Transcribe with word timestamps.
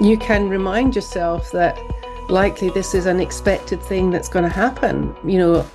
you 0.00 0.16
can 0.16 0.48
remind 0.48 0.94
yourself 0.94 1.50
that 1.52 1.78
likely 2.30 2.70
this 2.70 2.94
is 2.94 3.06
an 3.06 3.20
expected 3.20 3.82
thing 3.82 4.10
that's 4.10 4.28
going 4.28 4.44
to 4.44 4.50
happen. 4.50 5.14
You 5.24 5.38
know, 5.38 5.70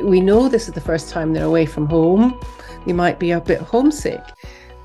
we 0.00 0.20
know 0.20 0.48
this 0.48 0.68
is 0.68 0.74
the 0.74 0.80
first 0.80 1.08
time 1.08 1.32
they're 1.32 1.44
away 1.44 1.66
from 1.66 1.86
home. 1.86 2.38
They 2.86 2.92
might 2.92 3.18
be 3.18 3.32
a 3.32 3.40
bit 3.40 3.60
homesick. 3.60 4.22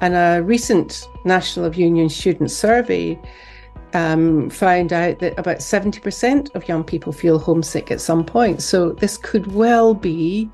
And 0.01 0.15
a 0.15 0.41
recent 0.43 1.07
National 1.25 1.65
of 1.65 1.75
Union 1.75 2.09
student 2.09 2.49
survey 2.49 3.19
um, 3.93 4.49
found 4.49 4.93
out 4.93 5.19
that 5.19 5.37
about 5.37 5.57
70% 5.57 6.55
of 6.55 6.67
young 6.67 6.83
people 6.83 7.11
feel 7.11 7.37
homesick 7.37 7.91
at 7.91 8.01
some 8.01 8.23
point. 8.23 8.61
So 8.61 8.93
this 8.93 9.17
could 9.17 9.53
well 9.53 9.93
be 9.93 10.49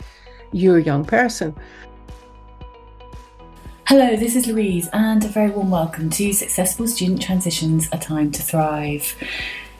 your 0.51 0.79
young 0.79 1.05
person. 1.05 1.55
Hello, 3.87 4.15
this 4.15 4.35
is 4.35 4.47
Louise, 4.47 4.89
and 4.93 5.23
a 5.23 5.27
very 5.27 5.51
warm 5.51 5.69
welcome 5.69 6.09
to 6.09 6.33
Successful 6.33 6.87
Student 6.87 7.21
Transitions 7.21 7.87
A 7.91 7.99
Time 7.99 8.31
to 8.31 8.41
Thrive. 8.41 9.15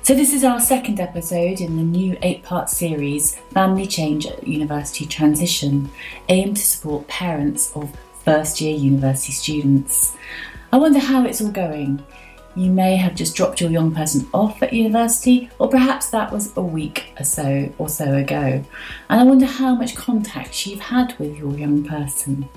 So, 0.04 0.14
this 0.14 0.31
is 0.31 0.44
our 0.44 0.59
second 0.59 1.00
episode 1.00 1.59
in 1.59 1.76
the 1.76 1.81
new 1.81 2.16
eight 2.22 2.44
part 2.44 2.70
series, 2.70 3.36
Family 3.52 3.88
Change 3.88 4.28
at 4.28 4.48
University 4.48 5.08
Transition, 5.08 5.90
aimed 6.30 6.58
to 6.58 6.64
support 6.64 7.08
parents 7.08 7.76
of 7.76 7.98
first 8.23 8.62
year 8.62 8.78
university 8.78 9.34
students. 9.34 10.16
I 10.72 10.78
wonder 10.78 11.00
how 11.00 11.26
it's 11.26 11.42
all 11.42 11.50
going. 11.50 12.06
You 12.56 12.70
may 12.70 12.98
have 12.98 13.16
just 13.16 13.36
dropped 13.36 13.59
your 13.59 13.72
young 13.72 13.92
person 13.95 14.30
off 14.36 14.62
at 14.62 14.72
university, 14.72 15.50
or 15.58 15.67
perhaps 15.67 16.12
that 16.12 16.31
was 16.31 16.56
a 16.56 16.62
week 16.62 17.12
or 17.20 17.23
so 17.23 17.73
or 17.80 17.90
so 17.90 18.14
ago. 18.14 18.64
And 19.09 19.20
I 19.20 19.23
wonder 19.23 19.48
how 19.48 19.73
much 19.73 19.95
contact 19.95 20.67
you've 20.67 20.80
had 20.80 21.17
with 21.17 21.36
your 21.40 21.58
young 21.58 21.84
person. 21.84 22.48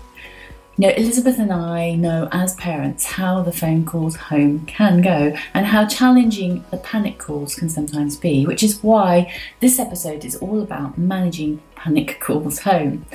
You 0.78 0.86
know, 0.86 0.94
Elizabeth 0.94 1.40
and 1.40 1.52
I 1.52 1.96
know 1.96 2.28
as 2.30 2.54
parents 2.54 3.04
how 3.04 3.42
the 3.42 3.50
phone 3.50 3.84
calls 3.84 4.14
home 4.14 4.64
can 4.66 5.02
go 5.02 5.36
and 5.52 5.66
how 5.66 5.86
challenging 5.86 6.64
the 6.70 6.76
panic 6.76 7.18
calls 7.18 7.56
can 7.56 7.68
sometimes 7.68 8.16
be, 8.16 8.46
which 8.46 8.62
is 8.62 8.80
why 8.80 9.34
this 9.58 9.80
episode 9.80 10.24
is 10.24 10.36
all 10.36 10.62
about 10.62 10.96
managing 10.96 11.60
panic 11.74 12.20
calls 12.20 12.60
home. 12.60 13.06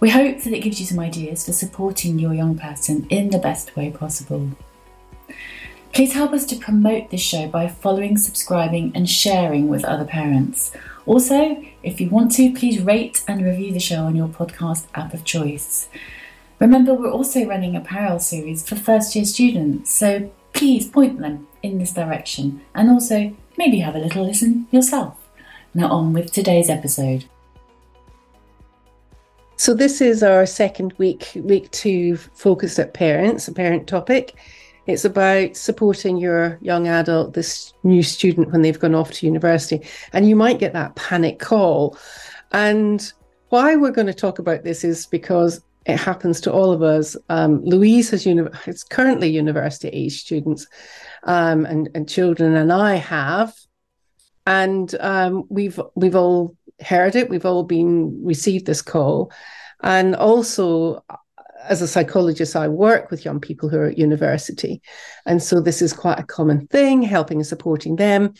We 0.00 0.10
hope 0.10 0.40
that 0.40 0.52
it 0.52 0.64
gives 0.64 0.80
you 0.80 0.86
some 0.86 0.98
ideas 0.98 1.46
for 1.46 1.52
supporting 1.52 2.18
your 2.18 2.34
young 2.34 2.58
person 2.58 3.06
in 3.10 3.30
the 3.30 3.38
best 3.38 3.76
way 3.76 3.92
possible. 3.92 4.50
Please 5.92 6.14
help 6.14 6.32
us 6.32 6.44
to 6.46 6.56
promote 6.56 7.10
this 7.10 7.22
show 7.22 7.46
by 7.46 7.68
following, 7.68 8.18
subscribing, 8.18 8.90
and 8.92 9.08
sharing 9.08 9.68
with 9.68 9.84
other 9.84 10.04
parents. 10.04 10.72
Also, 11.06 11.62
if 11.84 12.00
you 12.00 12.10
want 12.10 12.32
to, 12.32 12.52
please 12.52 12.80
rate 12.80 13.22
and 13.28 13.44
review 13.44 13.72
the 13.72 13.78
show 13.78 14.02
on 14.02 14.16
your 14.16 14.26
podcast 14.26 14.86
app 14.96 15.14
of 15.14 15.22
choice. 15.22 15.88
Remember, 16.64 16.94
we're 16.94 17.10
also 17.10 17.44
running 17.44 17.76
a 17.76 17.80
parallel 17.82 18.20
series 18.20 18.66
for 18.66 18.74
first 18.74 19.14
year 19.14 19.26
students, 19.26 19.94
so 19.94 20.32
please 20.54 20.88
point 20.88 21.20
them 21.20 21.46
in 21.62 21.76
this 21.76 21.92
direction 21.92 22.62
and 22.74 22.88
also 22.88 23.36
maybe 23.58 23.80
have 23.80 23.96
a 23.96 23.98
little 23.98 24.24
listen 24.24 24.66
yourself. 24.70 25.14
Now, 25.74 25.90
on 25.90 26.14
with 26.14 26.32
today's 26.32 26.70
episode. 26.70 27.26
So, 29.56 29.74
this 29.74 30.00
is 30.00 30.22
our 30.22 30.46
second 30.46 30.94
week, 30.96 31.32
week 31.34 31.70
two, 31.70 32.16
focused 32.16 32.78
at 32.78 32.94
parents, 32.94 33.46
a 33.46 33.52
parent 33.52 33.86
topic. 33.86 34.34
It's 34.86 35.04
about 35.04 35.58
supporting 35.58 36.16
your 36.16 36.58
young 36.62 36.88
adult, 36.88 37.34
this 37.34 37.74
new 37.82 38.02
student, 38.02 38.52
when 38.52 38.62
they've 38.62 38.80
gone 38.80 38.94
off 38.94 39.10
to 39.10 39.26
university. 39.26 39.82
And 40.14 40.26
you 40.26 40.34
might 40.34 40.60
get 40.60 40.72
that 40.72 40.96
panic 40.96 41.40
call. 41.40 41.98
And 42.52 43.12
why 43.50 43.76
we're 43.76 43.90
going 43.90 44.06
to 44.06 44.14
talk 44.14 44.38
about 44.38 44.64
this 44.64 44.82
is 44.82 45.04
because 45.04 45.60
it 45.86 45.98
happens 45.98 46.40
to 46.42 46.52
all 46.52 46.72
of 46.72 46.82
us. 46.82 47.16
Um, 47.28 47.62
Louise 47.64 48.10
has 48.10 48.24
uni- 48.24 48.50
it's 48.66 48.84
currently 48.84 49.28
university 49.28 49.88
age 49.88 50.20
students 50.20 50.66
um, 51.24 51.66
and, 51.66 51.90
and 51.94 52.08
children, 52.08 52.54
and 52.54 52.72
I 52.72 52.96
have, 52.96 53.54
and 54.46 54.94
um, 55.00 55.44
we've 55.48 55.80
we've 55.94 56.16
all 56.16 56.56
heard 56.80 57.16
it. 57.16 57.28
We've 57.28 57.46
all 57.46 57.64
been 57.64 58.24
received 58.24 58.66
this 58.66 58.82
call, 58.82 59.30
and 59.82 60.16
also 60.16 61.04
as 61.64 61.80
a 61.80 61.88
psychologist, 61.88 62.56
I 62.56 62.68
work 62.68 63.10
with 63.10 63.24
young 63.24 63.40
people 63.40 63.68
who 63.68 63.78
are 63.78 63.86
at 63.86 63.98
university, 63.98 64.82
and 65.26 65.42
so 65.42 65.60
this 65.60 65.82
is 65.82 65.92
quite 65.92 66.18
a 66.18 66.24
common 66.24 66.66
thing, 66.68 67.02
helping 67.02 67.38
and 67.38 67.46
supporting 67.46 67.96
them, 67.96 68.34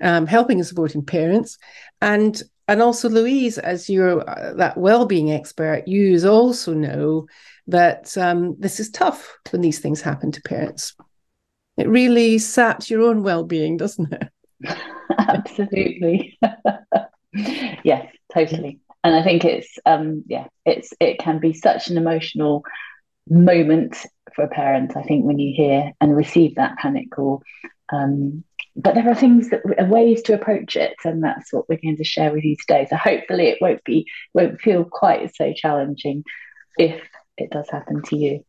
um, 0.00 0.26
helping 0.26 0.58
and 0.58 0.66
supporting 0.66 1.04
parents, 1.04 1.58
and 2.00 2.40
and 2.68 2.82
also 2.82 3.08
louise 3.08 3.58
as 3.58 3.88
you're 3.88 4.28
uh, 4.28 4.54
that 4.54 4.76
well-being 4.76 5.30
expert 5.30 5.82
you 5.86 6.18
also 6.28 6.72
know 6.74 7.26
that 7.66 8.16
um, 8.18 8.56
this 8.58 8.78
is 8.78 8.90
tough 8.90 9.38
when 9.50 9.62
these 9.62 9.78
things 9.78 10.02
happen 10.02 10.30
to 10.30 10.42
parents. 10.42 10.94
It 11.78 11.88
really 11.88 12.36
saps 12.38 12.90
your 12.90 13.02
own 13.02 13.22
well-being 13.22 13.78
doesn't 13.78 14.12
it? 14.12 14.28
Absolutely. 15.18 16.38
Yes 17.82 18.06
totally. 18.32 18.78
And 19.02 19.14
i 19.14 19.22
think 19.22 19.44
it's 19.44 19.78
um 19.84 20.22
yeah 20.28 20.46
it's 20.64 20.92
it 21.00 21.18
can 21.18 21.40
be 21.40 21.52
such 21.52 21.88
an 21.88 21.96
emotional 21.96 22.62
moment 23.28 23.96
for 24.34 24.44
a 24.44 24.48
parent 24.48 24.96
i 24.96 25.02
think 25.02 25.24
when 25.24 25.38
you 25.38 25.52
hear 25.54 25.92
and 26.00 26.16
receive 26.16 26.54
that 26.54 26.76
panic 26.78 27.10
call 27.10 27.42
um, 27.92 28.44
but 28.76 28.94
there 28.94 29.08
are 29.08 29.14
things 29.14 29.50
that 29.50 29.62
are 29.78 29.86
ways 29.86 30.22
to 30.22 30.34
approach 30.34 30.76
it 30.76 30.96
and 31.04 31.22
that's 31.22 31.52
what 31.52 31.68
we're 31.68 31.78
going 31.82 31.96
to 31.96 32.04
share 32.04 32.32
with 32.32 32.44
you 32.44 32.56
today. 32.56 32.86
So 32.90 32.96
hopefully 32.96 33.48
it 33.48 33.58
won't 33.60 33.84
be 33.84 34.06
won't 34.32 34.60
feel 34.60 34.84
quite 34.84 35.34
so 35.34 35.52
challenging 35.52 36.24
if 36.76 37.00
it 37.36 37.50
does 37.50 37.68
happen 37.70 38.02
to 38.02 38.16
you. 38.16 38.44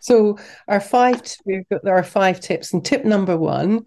So 0.00 0.38
our 0.68 0.80
five 0.80 1.22
we've 1.44 1.68
got 1.68 1.82
there 1.82 1.96
are 1.96 2.04
five 2.04 2.40
tips 2.40 2.72
and 2.72 2.84
tip 2.84 3.04
number 3.04 3.36
one 3.36 3.84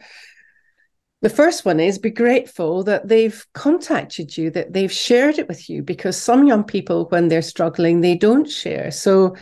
the 1.22 1.30
first 1.30 1.66
one 1.66 1.80
is 1.80 2.00
be 2.00 2.10
grateful 2.10 2.84
that 2.84 3.08
they've 3.08 3.46
contacted 3.54 4.36
you 4.36 4.50
that 4.52 4.74
they've 4.74 4.92
shared 4.92 5.38
it 5.38 5.48
with 5.48 5.70
you 5.70 5.84
because 5.84 6.18
some 6.20 6.48
young 6.48 6.64
people 6.64 7.06
when 7.10 7.28
they're 7.28 7.44
struggling 7.44 8.02
they 8.02 8.16
don't 8.16 8.50
share. 8.50 8.90
So 8.92 9.36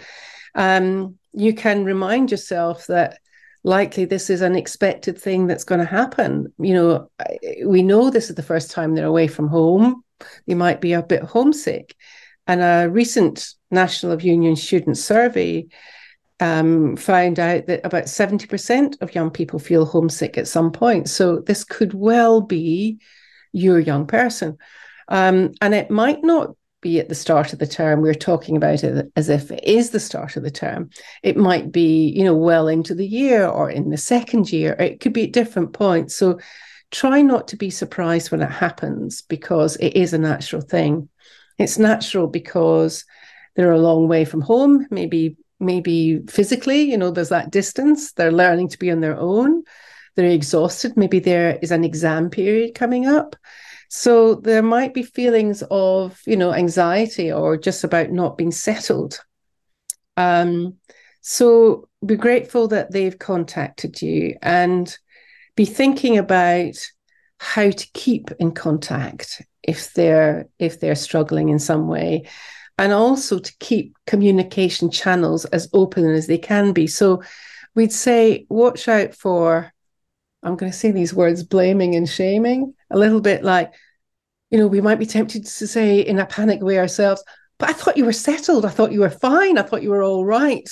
um, 0.56 1.18
you 1.32 1.54
can 1.54 1.86
remind 1.86 2.32
yourself 2.32 2.86
that 2.88 3.20
likely 3.64 4.06
this 4.06 4.30
is 4.30 4.42
an 4.42 4.56
expected 4.56 5.18
thing 5.20 5.48
that's 5.48 5.64
going 5.64 5.80
to 5.80 5.86
happen. 5.86 6.54
You 6.58 6.74
know, 6.74 7.12
we 7.66 7.84
know 7.84 8.10
this 8.10 8.30
is 8.30 8.36
the 8.36 8.44
first 8.44 8.72
time 8.72 8.96
they're 8.96 9.06
away 9.06 9.28
from 9.28 9.48
home. 9.48 10.04
They 10.48 10.56
might 10.56 10.82
be 10.82 10.94
a 10.94 11.04
bit 11.04 11.24
homesick. 11.24 11.96
And 12.48 12.62
a 12.62 12.90
recent 12.90 13.54
National 13.70 14.12
of 14.12 14.24
Union 14.24 14.56
student 14.56 14.98
survey 14.98 15.68
um, 16.40 16.96
found 16.96 17.40
out 17.40 17.68
that 17.68 17.82
about 17.84 18.06
70% 18.06 19.02
of 19.02 19.14
young 19.14 19.30
people 19.30 19.60
feel 19.60 19.86
homesick 19.86 20.38
at 20.38 20.48
some 20.48 20.72
point. 20.72 21.10
So 21.10 21.40
this 21.40 21.64
could 21.64 21.94
well 21.94 22.42
be 22.42 23.00
your 23.52 23.80
young 23.80 24.08
person. 24.08 24.58
Um, 25.10 25.52
and 25.62 25.74
it 25.74 25.92
might 25.92 26.24
not 26.24 26.56
be 26.82 27.00
at 27.00 27.10
the 27.10 27.16
start 27.16 27.54
of 27.54 27.60
the 27.60 27.68
term. 27.68 28.02
We're 28.02 28.14
talking 28.14 28.56
about 28.56 28.84
it 28.84 29.12
as 29.16 29.30
if 29.30 29.52
it 29.52 29.64
is 29.64 29.90
the 29.90 30.00
start 30.00 30.38
of 30.38 30.44
the 30.44 30.52
term. 30.52 30.90
It 31.24 31.38
might 31.38 31.72
be, 31.72 32.10
you 32.10 32.24
know, 32.24 32.36
well 32.36 32.68
into 32.68 32.96
the 32.96 33.08
year 33.08 33.46
or 33.48 33.70
in 33.70 33.90
the 33.90 33.98
second 33.98 34.52
year. 34.52 34.74
It 34.74 35.00
could 35.00 35.14
be 35.14 35.26
at 35.26 35.34
different 35.34 35.74
points. 35.74 36.16
So 36.16 36.40
try 36.92 37.22
not 37.22 37.50
to 37.50 37.58
be 37.58 37.70
surprised 37.70 38.32
when 38.32 38.42
it 38.42 38.52
happens 38.52 39.22
because 39.22 39.76
it 39.78 39.96
is 39.96 40.14
a 40.14 40.18
natural 40.18 40.62
thing. 40.62 41.10
It's 41.58 41.78
natural 41.78 42.28
because 42.28 43.06
they're 43.56 43.72
a 43.72 43.80
long 43.80 44.08
way 44.08 44.26
from 44.26 44.42
home, 44.42 44.88
maybe 44.90 45.36
maybe 45.60 46.22
physically, 46.30 46.84
you 46.84 46.98
know, 46.98 47.12
there's 47.12 47.30
that 47.30 47.52
distance. 47.52 48.14
They're 48.14 48.32
learning 48.32 48.70
to 48.70 48.80
be 48.80 48.92
on 48.92 49.02
their 49.02 49.18
own. 49.18 49.64
They're 50.16 50.30
exhausted. 50.32 50.96
Maybe 50.96 51.20
there 51.20 51.60
is 51.62 51.72
an 51.72 51.84
exam 51.84 52.30
period 52.30 52.76
coming 52.76 53.08
up. 53.08 53.36
So 53.90 54.36
there 54.36 54.62
might 54.62 54.94
be 54.94 55.02
feelings 55.02 55.64
of, 55.72 56.22
you 56.28 56.38
know, 56.38 56.54
anxiety 56.54 57.32
or 57.32 57.58
just 57.58 57.84
about 57.84 58.12
not 58.12 58.38
being 58.38 58.52
settled. 58.52 59.20
Um, 60.16 60.76
so 61.22 61.90
be 62.06 62.16
grateful 62.16 62.68
that 62.70 62.92
they've 62.92 63.18
contacted 63.18 64.02
you 64.02 64.36
and 64.44 64.96
be 65.56 65.66
thinking 65.66 66.20
about 66.20 66.76
how 67.40 67.72
to 67.72 67.88
keep 67.94 68.30
in 68.40 68.52
contact 68.52 69.42
if 69.64 69.94
they're 69.94 70.48
if 70.60 70.80
they're 70.80 70.96
struggling 70.96 71.50
in 71.50 71.60
some 71.60 71.88
way 71.88 72.24
and 72.78 72.94
also 72.94 73.40
to 73.40 73.54
keep 73.60 73.98
communication 74.08 74.90
channels 74.90 75.46
as 75.46 75.70
open 75.74 76.06
as 76.06 76.28
they 76.28 76.38
can 76.38 76.72
be 76.74 76.88
so 76.88 77.22
we'd 77.76 77.92
say 77.92 78.46
watch 78.50 78.88
out 78.88 79.14
for 79.14 79.72
i'm 80.44 80.56
going 80.56 80.72
to 80.72 80.78
say 80.78 80.92
these 80.92 81.14
words 81.14 81.44
blaming 81.44 81.96
and 81.96 82.10
shaming 82.10 82.74
a 82.92 82.98
little 82.98 83.22
bit 83.22 83.44
like, 83.44 83.74
you 84.50 84.58
know, 84.58 84.68
we 84.68 84.82
might 84.82 85.00
be 85.00 85.06
tempted 85.06 85.46
to 85.46 85.68
say 85.68 86.00
in 86.00 86.20
a 86.20 86.26
panic 86.26 86.62
way 86.62 86.80
ourselves, 86.80 87.24
but 87.58 87.70
I 87.70 87.74
thought 87.74 87.98
you 87.98 88.06
were 88.06 88.14
settled. 88.14 88.66
I 88.66 88.70
thought 88.70 88.92
you 88.92 89.02
were 89.02 89.10
fine. 89.10 89.58
I 89.58 89.64
thought 89.64 89.84
you 89.84 89.90
were 89.90 90.04
all 90.04 90.26
right. 90.26 90.70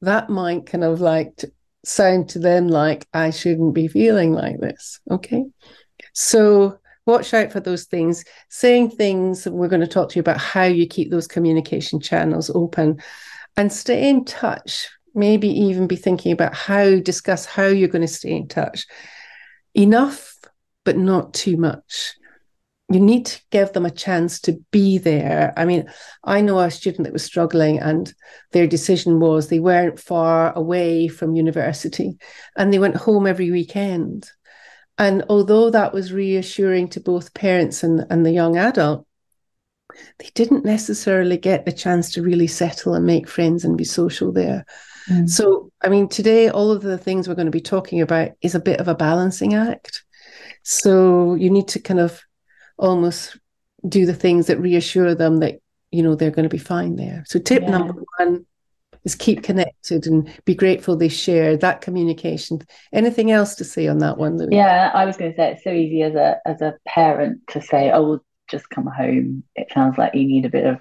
That 0.00 0.30
might 0.30 0.66
kind 0.66 0.84
of 0.84 1.00
like 1.00 1.44
sound 1.84 2.30
to 2.30 2.38
them 2.38 2.68
like, 2.68 3.06
I 3.12 3.30
shouldn't 3.30 3.74
be 3.74 3.88
feeling 3.88 4.32
like 4.32 4.60
this. 4.60 5.00
Okay. 5.10 5.44
So 6.14 6.78
watch 7.04 7.34
out 7.34 7.52
for 7.52 7.60
those 7.60 7.84
things. 7.84 8.24
Saying 8.48 8.90
things, 8.90 9.46
we're 9.46 9.68
going 9.68 9.80
to 9.80 9.86
talk 9.86 10.10
to 10.10 10.16
you 10.16 10.20
about 10.20 10.38
how 10.38 10.64
you 10.64 10.86
keep 10.86 11.10
those 11.10 11.26
communication 11.26 12.00
channels 12.00 12.50
open 12.54 13.00
and 13.56 13.72
stay 13.72 14.08
in 14.08 14.24
touch. 14.24 14.88
Maybe 15.14 15.48
even 15.48 15.88
be 15.88 15.96
thinking 15.96 16.32
about 16.32 16.54
how, 16.54 17.00
discuss 17.00 17.44
how 17.44 17.66
you're 17.66 17.88
going 17.88 18.06
to 18.06 18.08
stay 18.08 18.30
in 18.30 18.46
touch 18.46 18.86
enough, 19.74 20.36
but 20.84 20.96
not 20.96 21.34
too 21.34 21.56
much. 21.56 22.14
You 22.90 23.00
need 23.00 23.26
to 23.26 23.40
give 23.50 23.72
them 23.72 23.84
a 23.84 23.90
chance 23.90 24.40
to 24.40 24.58
be 24.70 24.96
there. 24.96 25.52
I 25.56 25.66
mean, 25.66 25.90
I 26.24 26.40
know 26.40 26.58
a 26.58 26.70
student 26.70 27.04
that 27.04 27.12
was 27.12 27.24
struggling, 27.24 27.78
and 27.78 28.12
their 28.52 28.66
decision 28.66 29.20
was 29.20 29.48
they 29.48 29.60
weren't 29.60 30.00
far 30.00 30.56
away 30.56 31.08
from 31.08 31.36
university 31.36 32.16
and 32.56 32.72
they 32.72 32.78
went 32.78 32.96
home 32.96 33.26
every 33.26 33.50
weekend. 33.50 34.30
And 34.96 35.24
although 35.28 35.70
that 35.70 35.92
was 35.92 36.12
reassuring 36.12 36.88
to 36.88 37.00
both 37.00 37.34
parents 37.34 37.82
and, 37.82 38.04
and 38.10 38.26
the 38.26 38.32
young 38.32 38.56
adult, 38.56 39.06
they 40.18 40.30
didn't 40.34 40.64
necessarily 40.64 41.36
get 41.36 41.64
the 41.64 41.72
chance 41.72 42.12
to 42.12 42.22
really 42.22 42.46
settle 42.46 42.94
and 42.94 43.06
make 43.06 43.28
friends 43.28 43.64
and 43.64 43.78
be 43.78 43.84
social 43.84 44.32
there. 44.32 44.64
Mm. 45.08 45.28
So, 45.28 45.70
I 45.82 45.88
mean, 45.88 46.08
today, 46.08 46.48
all 46.48 46.70
of 46.70 46.82
the 46.82 46.98
things 46.98 47.28
we're 47.28 47.34
going 47.34 47.46
to 47.46 47.52
be 47.52 47.60
talking 47.60 48.00
about 48.00 48.32
is 48.42 48.54
a 48.54 48.60
bit 48.60 48.80
of 48.80 48.88
a 48.88 48.94
balancing 48.94 49.54
act. 49.54 50.04
So, 50.62 51.34
you 51.34 51.48
need 51.48 51.68
to 51.68 51.80
kind 51.80 52.00
of 52.00 52.22
almost 52.78 53.38
do 53.88 54.06
the 54.06 54.14
things 54.14 54.46
that 54.46 54.58
reassure 54.58 55.14
them 55.14 55.38
that, 55.38 55.60
you 55.90 56.02
know, 56.02 56.14
they're 56.14 56.30
going 56.30 56.48
to 56.48 56.54
be 56.54 56.58
fine 56.58 56.96
there. 56.96 57.24
So, 57.26 57.38
tip 57.38 57.62
yeah. 57.62 57.70
number 57.70 57.94
one 58.18 58.46
is 59.04 59.14
keep 59.14 59.42
connected 59.42 60.06
and 60.06 60.28
be 60.44 60.54
grateful 60.54 60.96
they 60.96 61.08
share 61.08 61.56
that 61.56 61.80
communication. 61.80 62.60
Anything 62.92 63.30
else 63.30 63.54
to 63.56 63.64
say 63.64 63.86
on 63.88 63.98
that 63.98 64.18
one, 64.18 64.36
Louise? 64.38 64.50
Yeah, 64.52 64.90
I 64.94 65.04
was 65.04 65.16
going 65.16 65.32
to 65.32 65.36
say 65.36 65.52
it's 65.52 65.64
so 65.64 65.70
easy 65.70 66.02
as 66.02 66.14
a 66.14 66.38
as 66.44 66.60
a 66.60 66.74
parent 66.86 67.46
to 67.48 67.62
say, 67.62 67.90
"Oh, 67.90 68.02
well, 68.02 68.24
just 68.50 68.68
come 68.70 68.86
home." 68.86 69.44
It 69.56 69.68
sounds 69.72 69.98
like 69.98 70.14
you 70.14 70.26
need 70.26 70.44
a 70.44 70.50
bit 70.50 70.66
of 70.66 70.80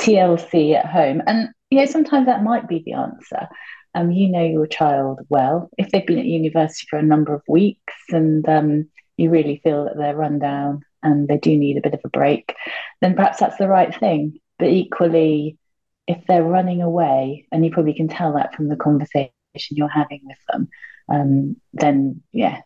TLC 0.00 0.74
at 0.74 0.86
home, 0.86 1.22
and 1.26 1.48
you 1.70 1.78
know, 1.78 1.86
sometimes 1.86 2.26
that 2.26 2.42
might 2.42 2.68
be 2.68 2.82
the 2.84 2.94
answer. 2.94 3.48
Um, 3.94 4.10
you 4.10 4.28
know 4.28 4.44
your 4.44 4.66
child 4.66 5.20
well. 5.28 5.68
If 5.76 5.90
they've 5.90 6.06
been 6.06 6.18
at 6.18 6.24
university 6.24 6.86
for 6.88 6.98
a 6.98 7.02
number 7.02 7.34
of 7.34 7.42
weeks 7.46 7.94
and 8.08 8.46
um, 8.48 8.88
you 9.18 9.28
really 9.28 9.60
feel 9.62 9.84
that 9.84 9.98
they're 9.98 10.16
run 10.16 10.38
down 10.38 10.82
and 11.02 11.28
they 11.28 11.38
do 11.38 11.56
need 11.56 11.76
a 11.76 11.82
bit 11.82 11.94
of 11.94 12.00
a 12.04 12.08
break, 12.08 12.54
then 13.00 13.14
perhaps 13.14 13.40
that's 13.40 13.58
the 13.58 13.68
right 13.68 13.94
thing. 13.98 14.38
But 14.58 14.68
equally, 14.68 15.58
if 16.06 16.24
they're 16.26 16.42
running 16.42 16.82
away, 16.82 17.46
and 17.52 17.64
you 17.64 17.70
probably 17.70 17.94
can 17.94 18.08
tell 18.08 18.34
that 18.34 18.54
from 18.54 18.68
the 18.68 18.76
conversation 18.76 19.30
you're 19.70 19.88
having 19.88 20.20
with 20.24 20.38
them, 20.50 20.68
um, 21.08 21.56
then 21.72 22.22
yeah, 22.32 22.60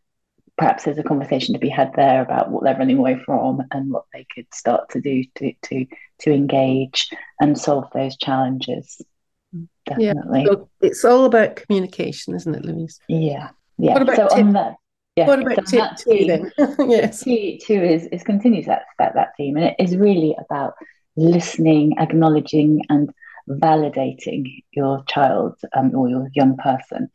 perhaps 0.56 0.85
there's 0.85 0.99
a 0.99 1.03
conversation 1.03 1.55
to 1.55 1.61
be 1.61 1.69
had 1.69 1.93
there 1.94 2.23
about 2.23 2.50
what 2.50 2.65
they're 2.65 2.77
running 2.77 2.99
away 2.99 3.21
from 3.25 3.62
and 3.73 3.91
what 3.91 4.05
they 4.12 4.27
could 4.35 4.47
start 4.55 4.88
to 4.91 5.00
do 5.00 5.25
to 5.37 5.53
to 5.62 5.87
to 6.21 6.33
engage 6.33 7.11
and 7.41 7.59
solve 7.59 7.88
those 7.93 8.17
challenges. 8.17 9.00
Definitely. 9.87 10.41
Yeah, 10.41 10.47
so 10.47 10.69
it's 10.81 11.05
all 11.05 11.25
about 11.25 11.56
communication, 11.56 12.35
isn't 12.35 12.55
it, 12.55 12.65
Louise? 12.65 12.99
Yeah. 13.09 13.50
Yeah. 13.79 13.93
What 13.93 14.03
about 14.03 14.17
so 14.17 14.29
tip, 14.29 14.38
on 14.38 14.53
that 14.55 14.77
yeah, 15.17 15.27
what 15.27 15.41
about 15.41 15.67
tip 15.67 15.91
two 15.99 16.27
then? 16.27 16.53
yes. 16.89 17.25
Two, 17.25 17.59
two 17.61 17.83
is, 17.83 18.07
is 18.07 18.23
continues 18.23 18.67
that, 18.67 18.83
that 18.99 19.15
that 19.15 19.33
theme 19.37 19.57
and 19.57 19.67
it 19.67 19.77
is 19.79 19.97
really 19.97 20.37
about 20.39 20.75
listening, 21.17 21.97
acknowledging 21.99 22.83
and 22.89 23.11
validating 23.49 24.63
your 24.73 25.03
child 25.09 25.55
um, 25.75 25.95
or 25.95 26.09
your 26.09 26.29
young 26.35 26.57
person. 26.57 27.11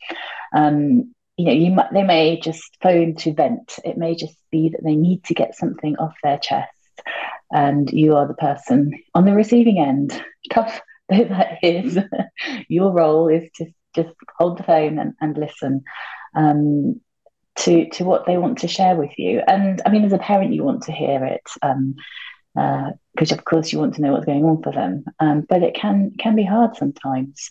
Um, 0.55 1.13
you 1.37 1.45
know, 1.45 1.51
you 1.51 1.71
might, 1.71 1.93
they 1.93 2.03
may 2.03 2.39
just 2.39 2.77
phone 2.81 3.15
to 3.15 3.33
vent. 3.33 3.79
It 3.85 3.97
may 3.97 4.15
just 4.15 4.35
be 4.51 4.69
that 4.69 4.83
they 4.83 4.95
need 4.95 5.23
to 5.25 5.33
get 5.33 5.55
something 5.55 5.95
off 5.97 6.13
their 6.23 6.37
chest, 6.37 6.69
and 7.51 7.89
you 7.91 8.15
are 8.15 8.27
the 8.27 8.33
person 8.33 8.91
on 9.15 9.25
the 9.25 9.33
receiving 9.33 9.79
end. 9.79 10.21
Tough 10.51 10.81
though 11.11 11.25
that 11.25 11.57
is, 11.61 11.97
your 12.67 12.91
role 12.91 13.27
is 13.27 13.49
to 13.55 13.67
just 13.95 14.13
hold 14.37 14.57
the 14.57 14.63
phone 14.63 14.97
and, 14.97 15.13
and 15.19 15.37
listen. 15.37 15.83
Um, 16.35 17.01
to 17.57 17.89
to 17.89 18.03
what 18.03 18.25
they 18.25 18.37
want 18.37 18.59
to 18.59 18.67
share 18.67 18.95
with 18.95 19.11
you. 19.17 19.41
And 19.47 19.81
I 19.85 19.89
mean, 19.89 20.05
as 20.05 20.13
a 20.13 20.17
parent, 20.17 20.53
you 20.53 20.63
want 20.63 20.83
to 20.83 20.91
hear 20.91 21.23
it. 21.25 21.47
Um, 21.61 21.95
because 22.53 23.31
uh, 23.31 23.35
of 23.35 23.45
course 23.45 23.71
you 23.71 23.79
want 23.79 23.95
to 23.95 24.01
know 24.01 24.11
what's 24.11 24.25
going 24.25 24.43
on 24.43 24.61
for 24.61 24.73
them. 24.73 25.05
Um, 25.19 25.45
but 25.47 25.63
it 25.63 25.73
can 25.73 26.11
can 26.19 26.35
be 26.35 26.43
hard 26.43 26.75
sometimes. 26.75 27.49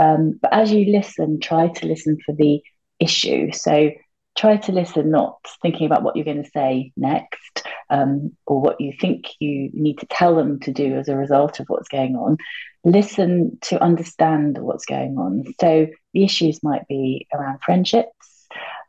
Um, 0.00 0.38
but 0.40 0.52
as 0.52 0.72
you 0.72 0.92
listen, 0.92 1.40
try 1.40 1.68
to 1.68 1.86
listen 1.86 2.18
for 2.24 2.34
the 2.34 2.60
issue. 3.00 3.50
So 3.52 3.90
try 4.36 4.56
to 4.56 4.72
listen, 4.72 5.10
not 5.10 5.38
thinking 5.62 5.86
about 5.86 6.02
what 6.02 6.14
you're 6.14 6.24
going 6.24 6.44
to 6.44 6.50
say 6.50 6.92
next 6.96 7.64
um, 7.90 8.36
or 8.46 8.60
what 8.60 8.80
you 8.80 8.92
think 9.00 9.24
you 9.40 9.70
need 9.72 9.98
to 9.98 10.06
tell 10.06 10.36
them 10.36 10.60
to 10.60 10.72
do 10.72 10.96
as 10.96 11.08
a 11.08 11.16
result 11.16 11.58
of 11.58 11.66
what's 11.68 11.88
going 11.88 12.16
on. 12.16 12.36
Listen 12.84 13.58
to 13.62 13.82
understand 13.82 14.58
what's 14.58 14.84
going 14.84 15.16
on. 15.16 15.44
So 15.60 15.88
the 16.12 16.24
issues 16.24 16.62
might 16.62 16.86
be 16.86 17.26
around 17.34 17.60
friendships. 17.64 18.10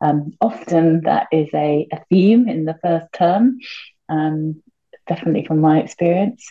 Um, 0.01 0.33
often 0.39 1.01
that 1.01 1.27
is 1.31 1.49
a, 1.53 1.88
a, 1.91 2.03
theme 2.09 2.47
in 2.47 2.65
the 2.65 2.77
first 2.83 3.07
term. 3.13 3.59
Um, 4.09 4.61
definitely 5.07 5.45
from 5.45 5.59
my 5.59 5.79
experience. 5.79 6.49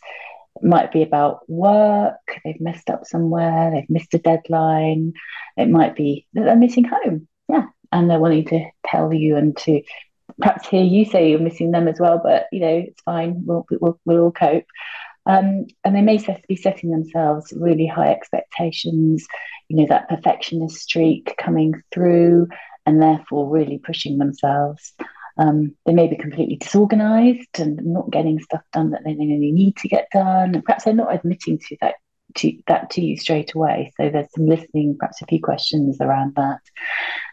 It 0.56 0.64
might 0.64 0.90
be 0.92 1.02
about 1.02 1.48
work, 1.48 2.40
they've 2.44 2.60
messed 2.60 2.88
up 2.88 3.06
somewhere, 3.06 3.70
they've 3.70 3.90
missed 3.90 4.14
a 4.14 4.18
deadline. 4.18 5.12
It 5.56 5.68
might 5.68 5.94
be 5.94 6.26
that 6.32 6.44
they're 6.44 6.56
missing 6.56 6.84
home. 6.84 7.28
Yeah. 7.48 7.66
And 7.92 8.10
they're 8.10 8.18
wanting 8.18 8.46
to 8.46 8.68
tell 8.84 9.12
you 9.12 9.36
and 9.36 9.56
to 9.58 9.82
perhaps 10.40 10.68
hear 10.68 10.82
you 10.82 11.04
say 11.04 11.30
you're 11.30 11.38
missing 11.38 11.70
them 11.70 11.88
as 11.88 12.00
well, 12.00 12.20
but 12.22 12.46
you 12.52 12.60
know, 12.60 12.84
it's 12.88 13.00
fine, 13.02 13.42
we'll, 13.44 13.66
we'll, 13.70 14.00
we'll 14.04 14.24
all 14.24 14.32
cope. 14.32 14.64
Um, 15.24 15.66
and 15.84 15.94
they 15.94 16.02
may 16.02 16.18
set, 16.18 16.46
be 16.46 16.56
setting 16.56 16.90
themselves 16.90 17.52
really 17.56 17.86
high 17.86 18.12
expectations, 18.12 19.26
you 19.68 19.76
know, 19.76 19.86
that 19.88 20.08
perfectionist 20.08 20.76
streak 20.76 21.34
coming 21.36 21.82
through, 21.92 22.48
and 22.86 23.02
therefore 23.02 23.48
really 23.48 23.78
pushing 23.78 24.18
themselves. 24.18 24.94
Um, 25.38 25.76
they 25.84 25.92
may 25.92 26.06
be 26.06 26.16
completely 26.16 26.56
disorganized 26.56 27.58
and 27.58 27.84
not 27.84 28.10
getting 28.10 28.40
stuff 28.40 28.62
done 28.72 28.90
that 28.90 29.04
they 29.04 29.14
really 29.14 29.52
need 29.52 29.76
to 29.78 29.88
get 29.88 30.08
done. 30.12 30.62
perhaps 30.62 30.84
they're 30.84 30.94
not 30.94 31.14
admitting 31.14 31.58
to 31.58 31.76
that 31.82 31.96
to 32.36 32.52
that 32.66 32.90
to 32.90 33.02
you 33.02 33.16
straight 33.16 33.54
away. 33.54 33.92
So 33.96 34.08
there's 34.08 34.32
some 34.34 34.46
listening, 34.46 34.96
perhaps 34.98 35.20
a 35.20 35.26
few 35.26 35.40
questions 35.40 35.98
around 36.00 36.34
that. 36.36 36.60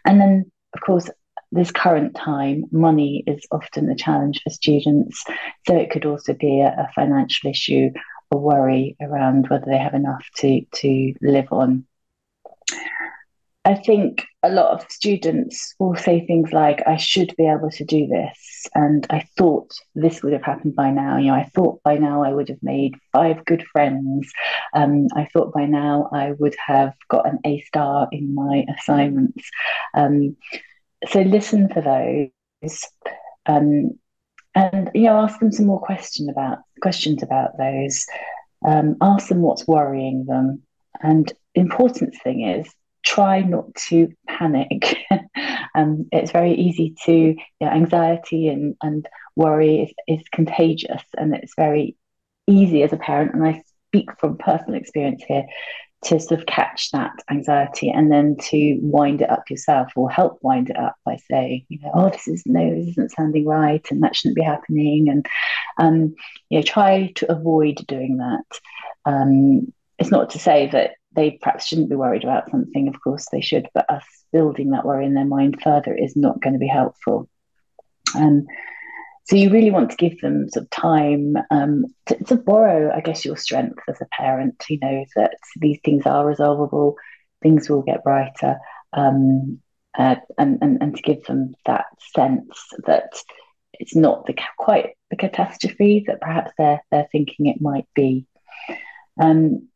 And 0.04 0.20
then 0.20 0.50
of 0.74 0.80
course 0.82 1.08
this 1.54 1.70
current 1.70 2.16
time, 2.16 2.64
money 2.72 3.22
is 3.26 3.46
often 3.52 3.88
a 3.88 3.94
challenge 3.94 4.42
for 4.42 4.50
students. 4.50 5.22
So 5.66 5.76
it 5.76 5.90
could 5.90 6.04
also 6.04 6.34
be 6.34 6.60
a, 6.60 6.68
a 6.68 6.88
financial 6.94 7.48
issue, 7.48 7.90
a 8.32 8.36
worry 8.36 8.96
around 9.00 9.48
whether 9.48 9.66
they 9.66 9.78
have 9.78 9.94
enough 9.94 10.24
to 10.38 10.62
to 10.76 11.14
live 11.22 11.52
on. 11.52 11.86
I 13.66 13.74
think 13.74 14.26
a 14.42 14.50
lot 14.50 14.72
of 14.72 14.90
students 14.90 15.74
will 15.78 15.96
say 15.96 16.26
things 16.26 16.52
like, 16.52 16.82
I 16.86 16.96
should 16.96 17.34
be 17.38 17.46
able 17.46 17.70
to 17.70 17.84
do 17.84 18.06
this. 18.06 18.66
And 18.74 19.06
I 19.08 19.26
thought 19.38 19.72
this 19.94 20.22
would 20.22 20.34
have 20.34 20.42
happened 20.42 20.76
by 20.76 20.90
now. 20.90 21.16
You 21.16 21.28
know, 21.28 21.34
I 21.34 21.50
thought 21.54 21.82
by 21.82 21.96
now 21.96 22.22
I 22.22 22.32
would 22.34 22.50
have 22.50 22.62
made 22.62 22.94
five 23.12 23.42
good 23.46 23.64
friends. 23.72 24.30
Um, 24.74 25.06
I 25.16 25.28
thought 25.32 25.54
by 25.54 25.64
now 25.64 26.10
I 26.12 26.32
would 26.32 26.54
have 26.66 26.92
got 27.08 27.26
an 27.26 27.38
A 27.46 27.60
star 27.62 28.06
in 28.12 28.34
my 28.34 28.66
assignments. 28.78 29.48
Um, 29.94 30.36
so 31.08 31.22
listen 31.22 31.70
for 31.70 31.80
those. 31.80 32.86
Um, 33.46 33.98
and 34.54 34.90
you 34.94 35.04
know, 35.04 35.18
ask 35.20 35.40
them 35.40 35.52
some 35.52 35.66
more 35.66 35.80
question 35.80 36.28
about 36.28 36.58
questions 36.82 37.22
about 37.22 37.56
those. 37.56 38.04
Um, 38.64 38.96
ask 39.00 39.28
them 39.28 39.40
what's 39.40 39.66
worrying 39.66 40.26
them. 40.26 40.62
And 41.02 41.32
important 41.54 42.14
thing 42.22 42.42
is 42.42 42.70
try 43.04 43.40
not 43.40 43.74
to 43.74 44.08
panic. 44.26 44.96
um, 45.74 46.08
it's 46.10 46.32
very 46.32 46.54
easy 46.54 46.94
to, 47.04 47.12
you 47.12 47.36
know, 47.60 47.68
anxiety 47.68 48.48
and, 48.48 48.76
and 48.82 49.06
worry 49.36 49.82
is, 49.82 50.18
is 50.20 50.28
contagious 50.32 51.02
and 51.16 51.34
it's 51.34 51.54
very 51.56 51.96
easy 52.46 52.82
as 52.82 52.92
a 52.92 52.96
parent. 52.96 53.34
And 53.34 53.46
I 53.46 53.62
speak 53.88 54.08
from 54.18 54.38
personal 54.38 54.78
experience 54.78 55.22
here 55.26 55.44
to 56.04 56.20
sort 56.20 56.40
of 56.40 56.46
catch 56.46 56.90
that 56.90 57.12
anxiety 57.30 57.90
and 57.90 58.12
then 58.12 58.36
to 58.38 58.78
wind 58.82 59.22
it 59.22 59.30
up 59.30 59.48
yourself 59.48 59.92
or 59.96 60.10
help 60.10 60.38
wind 60.42 60.70
it 60.70 60.76
up 60.76 60.96
by 61.04 61.16
saying, 61.30 61.64
you 61.68 61.78
know, 61.80 61.90
oh, 61.94 62.10
this 62.10 62.28
is 62.28 62.42
no, 62.46 62.74
this 62.74 62.88
isn't 62.90 63.12
sounding 63.12 63.46
right 63.46 63.86
and 63.90 64.02
that 64.02 64.14
shouldn't 64.14 64.36
be 64.36 64.42
happening. 64.42 65.08
And, 65.08 65.26
um, 65.78 66.14
you 66.50 66.58
know, 66.58 66.62
try 66.62 67.12
to 67.16 67.32
avoid 67.32 67.76
doing 67.86 68.18
that. 68.18 68.44
Um, 69.06 69.72
it's 69.98 70.10
not 70.10 70.30
to 70.30 70.38
say 70.38 70.68
that 70.72 70.92
they 71.14 71.38
perhaps 71.42 71.66
shouldn't 71.66 71.90
be 71.90 71.96
worried 71.96 72.24
about 72.24 72.50
something. 72.50 72.88
Of 72.88 73.00
course, 73.00 73.26
they 73.30 73.40
should, 73.40 73.68
but 73.74 73.90
us 73.90 74.04
building 74.32 74.70
that 74.70 74.84
worry 74.84 75.06
in 75.06 75.14
their 75.14 75.24
mind 75.24 75.62
further 75.62 75.94
is 75.94 76.16
not 76.16 76.40
going 76.40 76.54
to 76.54 76.58
be 76.58 76.66
helpful. 76.66 77.28
Um, 78.14 78.46
so 79.24 79.36
you 79.36 79.50
really 79.50 79.70
want 79.70 79.90
to 79.90 79.96
give 79.96 80.20
them 80.20 80.48
some 80.50 80.66
time 80.70 81.36
um, 81.50 81.86
to, 82.06 82.22
to, 82.24 82.36
borrow, 82.36 82.92
I 82.94 83.00
guess, 83.00 83.24
your 83.24 83.38
strength 83.38 83.82
as 83.88 84.00
a 84.00 84.06
parent. 84.12 84.62
You 84.68 84.78
know 84.80 85.04
that 85.16 85.36
these 85.56 85.78
things 85.82 86.04
are 86.04 86.26
resolvable, 86.26 86.94
things 87.42 87.70
will 87.70 87.82
get 87.82 88.04
brighter, 88.04 88.58
um, 88.92 89.60
uh, 89.96 90.16
and, 90.36 90.58
and 90.60 90.82
and 90.82 90.96
to 90.96 91.02
give 91.02 91.24
them 91.24 91.54
that 91.64 91.86
sense 92.14 92.60
that 92.86 93.12
it's 93.72 93.96
not 93.96 94.26
the 94.26 94.34
quite 94.58 94.90
the 95.10 95.16
catastrophe 95.16 96.04
that 96.06 96.20
perhaps 96.20 96.52
they're 96.58 96.82
they're 96.90 97.08
thinking 97.10 97.46
it 97.46 97.62
might 97.62 97.86
be. 97.94 98.26
Um, 99.18 99.68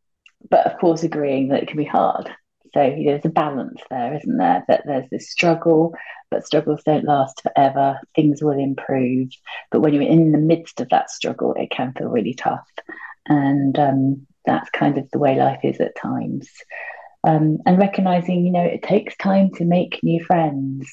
but 0.51 0.67
of 0.67 0.79
course, 0.79 1.03
agreeing 1.03 1.49
that 1.49 1.63
it 1.63 1.69
can 1.69 1.77
be 1.77 1.85
hard. 1.85 2.31
So 2.75 2.83
you 2.83 3.05
know, 3.05 3.13
there's 3.13 3.25
a 3.25 3.31
balance 3.31 3.81
there, 3.91 4.15
isn't 4.15 4.37
there? 4.37 4.65
That 4.69 4.83
there's 4.85 5.09
this 5.11 5.31
struggle, 5.31 5.95
but 6.31 6.47
struggles 6.47 6.83
don't 6.85 7.05
last 7.05 7.41
forever. 7.43 7.99
Things 8.15 8.43
will 8.43 8.59
improve, 8.59 9.29
but 9.71 9.81
when 9.81 9.95
you're 9.95 10.03
in 10.03 10.33
the 10.33 10.39
midst 10.39 10.81
of 10.81 10.89
that 10.91 11.11
struggle, 11.11 11.55
it 11.55 11.71
can 11.71 11.93
feel 11.97 12.09
really 12.09 12.35
tough, 12.35 12.69
and 13.27 13.79
um, 13.79 14.27
that's 14.45 14.71
kind 14.71 14.99
of 14.99 15.11
the 15.11 15.19
way 15.19 15.37
life 15.37 15.61
is 15.63 15.81
at 15.81 15.97
times. 15.97 16.49
Um, 17.27 17.59
and 17.67 17.79
recognizing, 17.79 18.47
you 18.47 18.53
know, 18.53 18.63
it 18.63 18.83
takes 18.83 19.17
time 19.17 19.51
to 19.55 19.65
make 19.65 20.01
new 20.03 20.25
friends. 20.25 20.89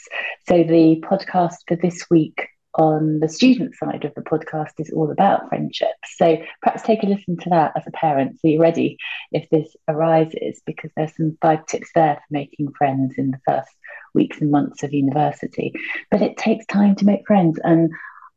So 0.49 0.63
the 0.63 1.01
podcast 1.05 1.57
for 1.67 1.75
this 1.75 2.05
week 2.09 2.47
on 2.77 3.19
the 3.19 3.29
student 3.29 3.75
side 3.75 4.03
of 4.03 4.13
the 4.15 4.21
podcast 4.21 4.71
is 4.79 4.91
all 4.91 5.11
about 5.11 5.47
friendships. 5.49 6.17
So 6.17 6.37
perhaps 6.61 6.83
take 6.83 7.03
a 7.03 7.07
listen 7.07 7.37
to 7.37 7.49
that 7.51 7.71
as 7.77 7.83
a 7.87 7.91
parent 7.91 8.33
so 8.39 8.47
you're 8.47 8.61
ready 8.61 8.97
if 9.35 9.49
this 9.49 9.75
arises, 9.89 10.61
because 10.65 10.91
there's 10.95 11.15
some 11.15 11.37
five 11.41 11.65
tips 11.65 11.89
there 11.93 12.15
for 12.15 12.23
making 12.29 12.71
friends 12.71 13.15
in 13.17 13.31
the 13.31 13.39
first 13.45 13.69
weeks 14.13 14.39
and 14.39 14.49
months 14.49 14.81
of 14.81 14.93
university. 14.93 15.73
But 16.09 16.21
it 16.21 16.37
takes 16.37 16.65
time 16.65 16.95
to 16.95 17.05
make 17.05 17.27
friends. 17.27 17.59
And 17.61 17.91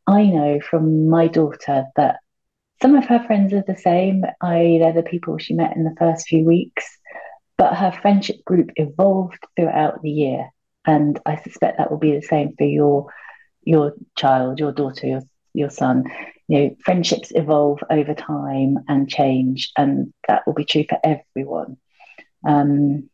I 0.05 0.25
know 0.25 0.59
from 0.59 1.07
my 1.07 1.27
daughter 1.27 1.85
that 1.95 2.17
some 2.81 2.95
of 2.95 3.05
her 3.05 3.23
friends 3.25 3.53
are 3.53 3.63
the 3.65 3.77
same, 3.77 4.25
i.e., 4.41 4.79
they're 4.79 4.91
the 4.91 5.03
people 5.03 5.37
she 5.37 5.53
met 5.53 5.75
in 5.77 5.85
the 5.85 5.95
first 5.97 6.27
few 6.27 6.43
weeks, 6.43 6.85
but 7.57 7.77
her 7.77 7.91
friendship 7.91 8.43
group 8.43 8.71
evolved 8.75 9.43
throughout 9.55 10.01
the 10.01 10.11
year. 10.11 10.49
And 10.85 11.17
I 11.25 11.37
suspect 11.37 11.77
that 11.77 11.91
will 11.91 11.97
be 11.97 12.15
the 12.15 12.21
same 12.21 12.55
for 12.57 12.65
your 12.65 13.07
your 13.63 13.93
child, 14.17 14.59
your 14.59 14.71
daughter, 14.73 15.07
your 15.07 15.21
your 15.53 15.69
son. 15.69 16.05
You 16.49 16.59
know, 16.59 16.75
friendships 16.83 17.31
evolve 17.33 17.79
over 17.89 18.13
time 18.15 18.79
and 18.89 19.09
change, 19.09 19.71
and 19.77 20.13
that 20.27 20.43
will 20.45 20.55
be 20.55 20.65
true 20.65 20.85
for 20.89 20.99
everyone. 21.03 21.77
Um, 22.47 23.09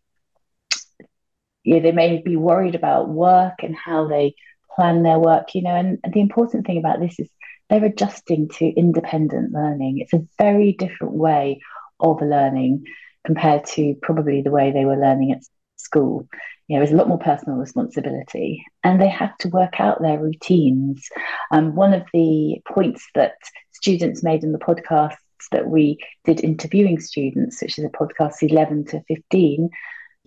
yeah, 1.65 1.80
they 1.80 1.92
may 1.92 2.22
be 2.22 2.38
worried 2.38 2.75
about 2.75 3.10
work 3.10 3.56
and 3.63 3.75
how 3.75 4.08
they 4.08 4.36
plan 4.75 5.04
their 5.04 5.20
work, 5.20 5.56
you 5.56 5.63
know, 5.63 5.75
and, 5.75 6.00
and 6.04 6.13
the 6.13 6.22
important 6.22 6.65
thing 6.65 6.77
about 6.77 7.00
this 7.00 7.20
is 7.20 7.30
they're 7.70 7.86
adjusting 7.86 8.50
to 8.50 8.65
independent 8.65 9.51
learning. 9.51 10.00
It's 10.00 10.13
a 10.13 10.25
very 10.39 10.74
different 10.74 11.13
way 11.13 11.62
of 12.00 12.22
learning 12.22 12.84
compared 13.25 13.65
to 13.65 13.96
probably 14.01 14.42
the 14.42 14.51
way 14.51 14.72
they 14.72 14.86
were 14.86 14.98
learning 14.98 15.32
at 15.32 15.44
school 15.77 16.27
you 16.67 16.77
know, 16.77 16.84
a 16.84 16.95
lot 16.95 17.07
more 17.07 17.19
personal 17.19 17.57
responsibility 17.57 18.65
and 18.84 19.00
they 19.00 19.07
have 19.07 19.38
to 19.38 19.50
work 19.50 19.79
out 19.79 20.01
their 20.01 20.19
routines. 20.19 21.07
Um, 21.51 21.75
one 21.75 21.93
of 21.93 22.03
the 22.13 22.62
points 22.67 23.05
that 23.13 23.36
students 23.72 24.24
made 24.24 24.43
in 24.43 24.51
the 24.51 24.57
podcasts 24.57 25.17
that 25.51 25.67
we 25.67 25.98
did 26.24 26.43
interviewing 26.43 27.00
students, 27.00 27.62
which 27.62 27.77
is 27.77 27.86
a 27.86 27.89
podcast 27.89 28.41
11 28.41 28.86
to 28.86 29.03
15, 29.07 29.69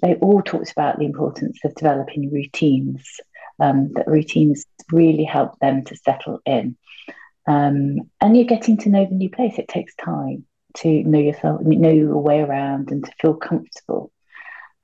they 0.01 0.15
all 0.17 0.43
talked 0.43 0.71
about 0.71 0.99
the 0.99 1.07
importance 1.07 1.59
of 1.65 1.75
developing 1.75 2.31
routines, 2.31 3.05
um, 3.59 3.93
that 3.95 4.07
routines 4.07 4.65
really 4.93 5.25
help 5.25 5.59
them 5.59 5.85
to 5.85 5.97
settle 5.97 6.39
in. 6.47 6.77
Um, 7.49 7.97
and 8.21 8.37
you're 8.37 8.47
getting 8.47 8.77
to 8.79 8.91
know 8.91 9.07
the 9.07 9.15
new 9.15 9.31
place. 9.31 9.59
It 9.59 9.69
takes 9.69 9.95
time 9.97 10.45
to 10.77 11.03
know 11.03 11.19
yourself, 11.19 11.63
know 11.63 11.91
your 11.91 12.19
way 12.19 12.41
around, 12.41 12.93
and 12.93 13.05
to 13.05 13.13
feel 13.21 13.35
comfortable. 13.35 14.13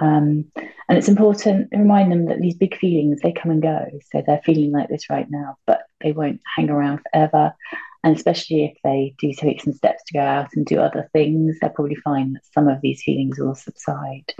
Um, 0.01 0.47
and 0.89 0.99
it's 0.99 1.09
important 1.09 1.71
to 1.71 1.79
remind 1.79 2.11
them 2.11 2.27
that 2.27 2.41
these 2.41 2.57
big 2.57 2.77
feelings, 2.77 3.21
they 3.21 3.33
come 3.33 3.51
and 3.51 3.63
go. 3.63 3.87
So 4.13 4.23
they're 4.27 4.43
feeling 4.45 4.73
like 4.73 4.89
this 4.89 5.09
right 5.09 5.27
now, 5.31 5.57
but 5.67 5.83
they 6.01 6.13
won't 6.13 6.41
hang 6.57 6.71
around 6.71 7.01
forever. 7.13 7.55
And 8.03 8.15
especially 8.15 8.65
if 8.67 8.77
they 8.85 9.15
do 9.19 9.33
take 9.33 9.63
some 9.63 9.73
steps 9.73 10.03
to 10.05 10.15
go 10.15 10.21
out 10.21 10.51
and 10.55 10.67
do 10.67 10.79
other 10.79 11.09
things, 11.13 11.57
they'll 11.61 11.71
probably 11.71 11.97
find 11.97 12.35
that 12.35 12.45
some 12.53 12.69
of 12.69 12.81
these 12.83 13.03
feelings 13.03 13.39
will 13.39 13.55
subside. 13.55 14.31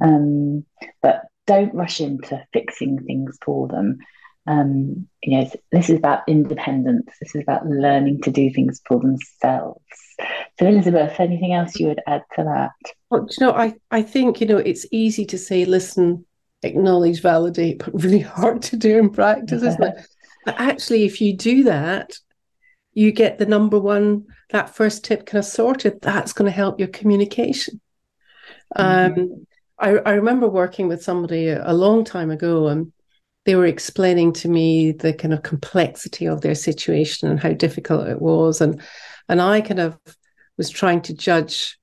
Um, 0.00 0.64
but 1.00 1.22
don't 1.46 1.74
rush 1.74 2.00
into 2.00 2.44
fixing 2.52 2.98
things 3.04 3.38
for 3.44 3.68
them. 3.68 3.98
Um, 4.46 5.08
you 5.22 5.38
know, 5.38 5.50
this 5.70 5.88
is 5.88 5.98
about 5.98 6.22
independence. 6.26 7.10
This 7.20 7.34
is 7.34 7.42
about 7.42 7.66
learning 7.66 8.22
to 8.22 8.30
do 8.30 8.50
things 8.50 8.80
for 8.86 8.98
themselves. 8.98 9.80
So, 10.58 10.66
Elizabeth, 10.66 11.18
anything 11.20 11.52
else 11.52 11.78
you 11.78 11.88
would 11.88 12.00
add 12.06 12.22
to 12.34 12.44
that? 12.44 12.94
Well, 13.10 13.28
you 13.30 13.46
know, 13.46 13.52
I, 13.52 13.74
I 13.90 14.02
think, 14.02 14.40
you 14.40 14.46
know, 14.46 14.58
it's 14.58 14.86
easy 14.90 15.24
to 15.26 15.38
say, 15.38 15.64
listen, 15.64 16.24
acknowledge, 16.62 17.22
validate, 17.22 17.78
but 17.78 18.02
really 18.02 18.20
hard 18.20 18.62
to 18.62 18.76
do 18.76 18.98
in 18.98 19.10
practice, 19.10 19.62
isn't 19.62 19.82
it? 19.82 20.06
But 20.44 20.56
actually, 20.58 21.04
if 21.04 21.20
you 21.20 21.36
do 21.36 21.62
that, 21.64 22.14
you 22.94 23.12
get 23.12 23.38
the 23.38 23.46
number 23.46 23.78
one, 23.78 24.26
that 24.50 24.74
first 24.74 25.04
tip 25.04 25.24
kind 25.24 25.38
of 25.38 25.44
sorted. 25.44 26.00
That's 26.02 26.32
going 26.32 26.46
to 26.46 26.56
help 26.56 26.80
your 26.80 26.88
communication. 26.88 27.80
Mm-hmm. 28.76 29.20
Um, 29.20 29.46
I, 29.78 29.90
I 29.90 30.12
remember 30.14 30.48
working 30.48 30.88
with 30.88 31.02
somebody 31.02 31.46
a, 31.46 31.62
a 31.64 31.74
long 31.74 32.04
time 32.04 32.32
ago, 32.32 32.66
and 32.66 32.92
they 33.44 33.54
were 33.56 33.66
explaining 33.66 34.32
to 34.32 34.48
me 34.48 34.92
the 34.92 35.12
kind 35.12 35.34
of 35.34 35.42
complexity 35.42 36.26
of 36.26 36.40
their 36.40 36.54
situation 36.54 37.28
and 37.28 37.40
how 37.40 37.52
difficult 37.52 38.08
it 38.08 38.20
was. 38.20 38.60
And 38.60 38.80
and 39.28 39.40
I 39.40 39.60
kind 39.60 39.80
of 39.80 39.98
was 40.56 40.70
trying 40.70 41.02
to 41.02 41.14
judge 41.14 41.78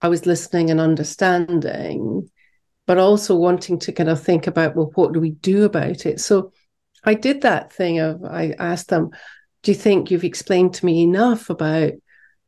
I 0.00 0.08
was 0.08 0.26
listening 0.26 0.70
and 0.70 0.80
understanding 0.80 2.28
but 2.86 2.98
also 2.98 3.34
wanting 3.34 3.78
to 3.78 3.92
kind 3.92 4.10
of 4.10 4.20
think 4.20 4.46
about 4.46 4.76
well 4.76 4.90
what 4.94 5.12
do 5.12 5.20
we 5.20 5.30
do 5.30 5.64
about 5.64 6.06
it? 6.06 6.20
So 6.20 6.52
I 7.04 7.14
did 7.14 7.42
that 7.42 7.72
thing 7.72 7.98
of 8.00 8.24
I 8.24 8.54
asked 8.58 8.88
them 8.88 9.10
do 9.62 9.70
you 9.70 9.76
think 9.76 10.10
you've 10.10 10.24
explained 10.24 10.74
to 10.74 10.86
me 10.86 11.02
enough 11.02 11.48
about 11.48 11.92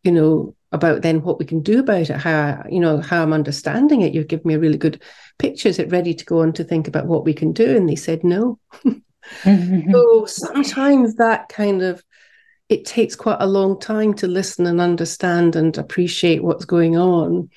you 0.03 0.13
know 0.13 0.56
about 0.73 1.03
then 1.03 1.23
what 1.23 1.39
we 1.39 1.45
can 1.45 1.63
do 1.63 1.79
about 1.79 2.11
it 2.11 2.17
how 2.17 2.65
you 2.69 2.81
know 2.81 3.01
how 3.01 3.23
i'm 3.23 3.33
understanding 3.33 4.03
it. 4.03 4.13
You've 4.13 4.29
given 4.29 4.49
me 4.49 4.55
a 4.55 4.59
really 4.59 4.79
good 4.79 5.01
picture. 5.39 5.69
Is 5.69 5.79
it 5.79 5.91
ready 5.91 6.15
to 6.15 6.25
go 6.25 6.41
on 6.41 6.53
to 6.55 6.65
think 6.65 6.89
about 6.89 7.07
what 7.07 7.25
we 7.25 7.35
can 7.35 7.53
do? 7.53 7.77
And 7.77 7.89
they 7.89 7.97
said 7.97 8.25
no. 8.25 8.59
Mm-hmm. 9.43 9.91
so 9.91 10.25
sometimes 10.27 11.17
that 11.17 11.49
kind 11.49 11.83
of 11.83 12.01
it 12.69 12.85
takes 12.85 13.17
quite 13.17 13.39
a 13.41 13.47
long 13.47 13.79
time 13.81 14.15
to 14.15 14.29
listen 14.29 14.67
and 14.67 14.81
understand 14.81 15.57
and 15.57 15.77
appreciate 15.77 16.45
what's 16.45 16.65
going 16.65 16.97
on 16.97 17.51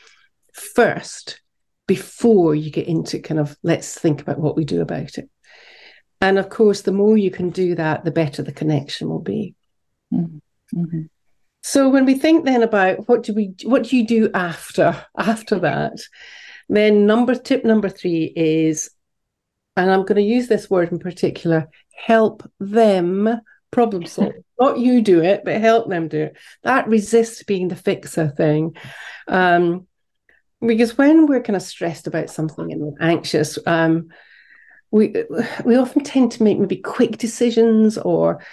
first 0.51 1.41
before 1.87 2.55
you 2.55 2.71
get 2.71 2.87
into 2.87 3.19
kind 3.19 3.39
of 3.39 3.55
let's 3.61 3.93
think 3.93 4.19
about 4.19 4.39
what 4.39 4.55
we 4.55 4.65
do 4.65 4.81
about 4.81 5.19
it. 5.19 5.29
And 6.21 6.39
of 6.39 6.49
course 6.49 6.81
the 6.81 6.91
more 6.91 7.17
you 7.17 7.29
can 7.29 7.51
do 7.51 7.75
that 7.75 8.03
the 8.03 8.11
better 8.11 8.41
the 8.41 8.51
connection 8.51 9.07
will 9.09 9.21
be. 9.21 9.53
Mm-hmm. 10.11 11.01
Mm-hmm. 11.63 11.67
So 11.67 11.89
when 11.89 12.05
we 12.05 12.15
think 12.15 12.45
then 12.45 12.63
about 12.63 13.07
what 13.07 13.23
do 13.23 13.33
we 13.33 13.53
what 13.63 13.83
do 13.83 13.97
you 13.97 14.05
do 14.05 14.29
after 14.33 15.05
after 15.17 15.59
that, 15.59 15.99
then 16.69 17.05
number 17.05 17.35
tip 17.35 17.65
number 17.65 17.89
three 17.89 18.31
is, 18.35 18.91
and 19.75 19.89
I'm 19.91 20.01
going 20.01 20.15
to 20.15 20.21
use 20.21 20.47
this 20.47 20.69
word 20.69 20.91
in 20.91 20.99
particular, 20.99 21.69
help 21.95 22.49
them 22.59 23.41
problem 23.71 24.05
solve. 24.05 24.33
Not 24.59 24.79
you 24.79 25.01
do 25.01 25.21
it, 25.23 25.43
but 25.45 25.61
help 25.61 25.89
them 25.89 26.07
do 26.07 26.23
it. 26.23 26.37
That 26.63 26.87
resists 26.87 27.43
being 27.43 27.69
the 27.69 27.75
fixer 27.75 28.29
thing. 28.29 28.75
Um, 29.27 29.87
because 30.61 30.97
when 30.97 31.25
we're 31.25 31.41
kind 31.41 31.55
of 31.55 31.61
stressed 31.61 32.07
about 32.07 32.29
something 32.29 32.71
and 32.71 32.97
anxious, 32.99 33.57
um, 33.65 34.09
we 34.91 35.13
we 35.63 35.75
often 35.75 36.03
tend 36.03 36.31
to 36.33 36.43
make 36.43 36.59
maybe 36.59 36.77
quick 36.77 37.17
decisions 37.17 37.97
or 37.97 38.43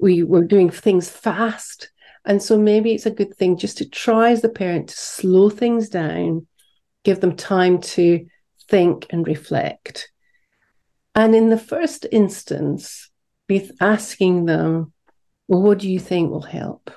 we 0.00 0.22
we're 0.22 0.44
doing 0.44 0.70
things 0.70 1.10
fast 1.10 1.90
and 2.24 2.42
so 2.42 2.58
maybe 2.58 2.92
it's 2.92 3.06
a 3.06 3.10
good 3.10 3.34
thing 3.34 3.56
just 3.56 3.78
to 3.78 3.88
try 3.88 4.30
as 4.30 4.42
the 4.42 4.48
parent 4.48 4.88
to 4.88 4.96
slow 4.96 5.48
things 5.50 5.88
down, 5.88 6.46
give 7.04 7.20
them 7.20 7.36
time 7.36 7.80
to 7.80 8.26
think 8.68 9.06
and 9.10 9.26
reflect. 9.26 10.10
And 11.14 11.34
in 11.34 11.50
the 11.50 11.58
first 11.58 12.06
instance, 12.12 13.10
be 13.48 13.70
asking 13.80 14.44
them, 14.44 14.92
well, 15.48 15.62
what 15.62 15.78
do 15.78 15.90
you 15.90 15.98
think 15.98 16.30
will 16.30 16.42
help? 16.42 16.90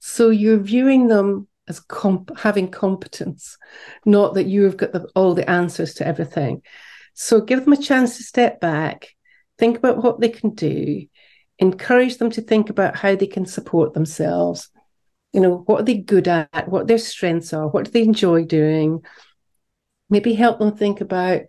So 0.00 0.30
you're 0.30 0.58
viewing 0.58 1.08
them 1.08 1.46
as 1.68 1.78
comp- 1.78 2.36
having 2.36 2.68
competence, 2.68 3.56
not 4.04 4.34
that 4.34 4.46
you've 4.46 4.76
got 4.76 4.92
the, 4.92 5.08
all 5.14 5.34
the 5.34 5.48
answers 5.48 5.94
to 5.94 6.06
everything. 6.06 6.62
So 7.14 7.40
give 7.40 7.64
them 7.64 7.72
a 7.74 7.80
chance 7.80 8.16
to 8.16 8.24
step 8.24 8.60
back, 8.60 9.10
think 9.58 9.76
about 9.76 10.02
what 10.02 10.20
they 10.20 10.30
can 10.30 10.54
do, 10.54 11.06
encourage 11.60 12.16
them 12.16 12.30
to 12.30 12.42
think 12.42 12.70
about 12.70 12.96
how 12.96 13.14
they 13.14 13.26
can 13.26 13.46
support 13.46 13.94
themselves. 13.94 14.70
You 15.32 15.40
know, 15.40 15.58
what 15.66 15.82
are 15.82 15.84
they 15.84 15.98
good 15.98 16.26
at? 16.26 16.68
What 16.68 16.88
their 16.88 16.98
strengths 16.98 17.52
are? 17.52 17.68
What 17.68 17.84
do 17.84 17.90
they 17.90 18.02
enjoy 18.02 18.44
doing? 18.44 19.02
Maybe 20.08 20.34
help 20.34 20.58
them 20.58 20.76
think 20.76 21.00
about 21.00 21.42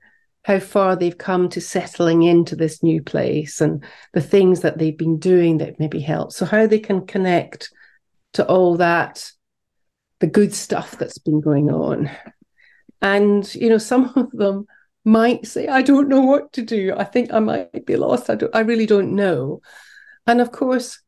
how 0.44 0.60
far 0.60 0.96
they've 0.96 1.18
come 1.18 1.50
to 1.50 1.62
settling 1.62 2.24
into 2.24 2.56
this 2.56 2.84
new 2.84 3.02
place 3.02 3.62
and 3.62 3.84
the 4.14 4.22
things 4.22 4.62
that 4.62 4.78
they've 4.78 4.98
been 4.98 5.18
doing 5.18 5.60
that 5.60 5.80
maybe 5.80 6.00
help. 6.00 6.32
So, 6.32 6.46
how 6.46 6.68
they 6.68 6.80
can 6.80 7.06
connect 7.06 7.72
to 8.34 8.46
all 8.46 8.78
that, 8.78 9.32
the 10.20 10.28
good 10.28 10.54
stuff 10.54 10.98
that's 10.98 11.18
been 11.18 11.42
going 11.42 11.72
on. 11.72 12.10
And, 13.02 13.54
you 13.56 13.70
know, 13.70 13.78
some 13.80 14.12
of 14.16 14.32
them 14.32 14.66
might 15.06 15.48
say, 15.48 15.68
I 15.68 15.82
don't 15.82 16.10
know 16.10 16.22
what 16.22 16.54
to 16.54 16.62
do. 16.62 16.94
I 16.96 17.04
think 17.04 17.34
I 17.34 17.40
might 17.40 17.86
be 17.86 17.96
lost. 17.96 18.30
I, 18.30 18.36
don't, 18.36 18.56
I 18.56 18.60
really 18.60 18.86
don't 18.86 19.16
know. 19.16 19.62
And 20.28 20.42
of 20.42 20.52
course, 20.52 21.02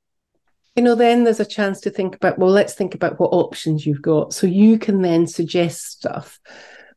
you 0.75 0.83
know, 0.83 0.95
then 0.95 1.23
there's 1.23 1.39
a 1.39 1.45
chance 1.45 1.81
to 1.81 1.89
think 1.89 2.15
about, 2.15 2.39
well, 2.39 2.49
let's 2.49 2.73
think 2.73 2.95
about 2.95 3.19
what 3.19 3.27
options 3.27 3.85
you've 3.85 4.01
got. 4.01 4.33
So 4.33 4.47
you 4.47 4.79
can 4.79 5.01
then 5.01 5.27
suggest 5.27 5.91
stuff. 5.91 6.39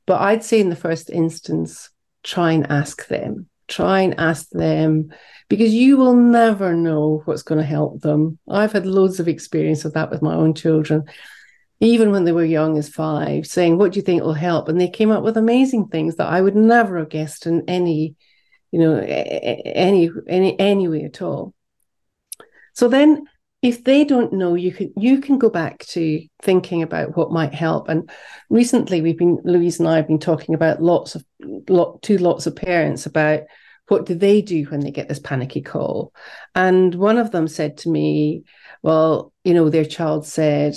But 0.06 0.20
I'd 0.20 0.44
say 0.44 0.60
in 0.60 0.70
the 0.70 0.76
first 0.76 1.10
instance, 1.10 1.90
try 2.22 2.52
and 2.52 2.70
ask 2.70 3.06
them. 3.08 3.48
Try 3.68 4.00
and 4.00 4.18
ask 4.18 4.48
them 4.50 5.12
because 5.48 5.74
you 5.74 5.96
will 5.96 6.14
never 6.14 6.74
know 6.74 7.22
what's 7.24 7.42
going 7.42 7.60
to 7.60 7.66
help 7.66 8.00
them. 8.00 8.38
I've 8.48 8.72
had 8.72 8.86
loads 8.86 9.20
of 9.20 9.28
experience 9.28 9.84
of 9.84 9.94
that 9.94 10.10
with 10.10 10.22
my 10.22 10.34
own 10.34 10.54
children, 10.54 11.04
even 11.80 12.12
when 12.12 12.24
they 12.24 12.32
were 12.32 12.44
young 12.44 12.78
as 12.78 12.88
five, 12.88 13.46
saying, 13.46 13.76
What 13.76 13.92
do 13.92 13.98
you 13.98 14.02
think 14.02 14.22
will 14.22 14.34
help? 14.34 14.68
And 14.68 14.80
they 14.80 14.88
came 14.88 15.10
up 15.10 15.24
with 15.24 15.36
amazing 15.36 15.88
things 15.88 16.14
that 16.16 16.28
I 16.28 16.40
would 16.40 16.54
never 16.54 16.98
have 16.98 17.08
guessed 17.08 17.46
in 17.46 17.64
any, 17.68 18.14
you 18.70 18.78
know, 18.78 18.98
any 18.98 20.10
any 20.28 20.58
any 20.58 20.88
way 20.88 21.02
at 21.02 21.20
all. 21.20 21.52
So 22.76 22.88
then 22.88 23.26
if 23.62 23.84
they 23.84 24.04
don't 24.04 24.34
know 24.34 24.54
you 24.54 24.70
can 24.70 24.92
you 24.96 25.20
can 25.20 25.38
go 25.38 25.48
back 25.48 25.78
to 25.86 26.22
thinking 26.42 26.82
about 26.82 27.16
what 27.16 27.32
might 27.32 27.54
help. 27.54 27.88
And 27.88 28.08
recently 28.50 29.00
we've 29.00 29.18
been 29.18 29.38
louise 29.44 29.80
and 29.80 29.88
i 29.88 29.96
have 29.96 30.06
been 30.06 30.18
talking 30.18 30.54
about 30.54 30.82
lots 30.82 31.14
of 31.14 31.24
lot 31.68 32.02
to 32.02 32.18
lots 32.18 32.46
of 32.46 32.54
parents 32.54 33.06
about 33.06 33.40
what 33.88 34.04
do 34.04 34.14
they 34.14 34.42
do 34.42 34.64
when 34.64 34.80
they 34.80 34.90
get 34.90 35.08
this 35.08 35.20
panicky 35.20 35.62
call? 35.62 36.12
And 36.54 36.94
one 36.94 37.18
of 37.18 37.30
them 37.30 37.48
said 37.48 37.78
to 37.78 37.88
me 37.88 38.44
well 38.82 39.32
you 39.42 39.54
know 39.54 39.70
their 39.70 39.86
child 39.86 40.26
said 40.26 40.76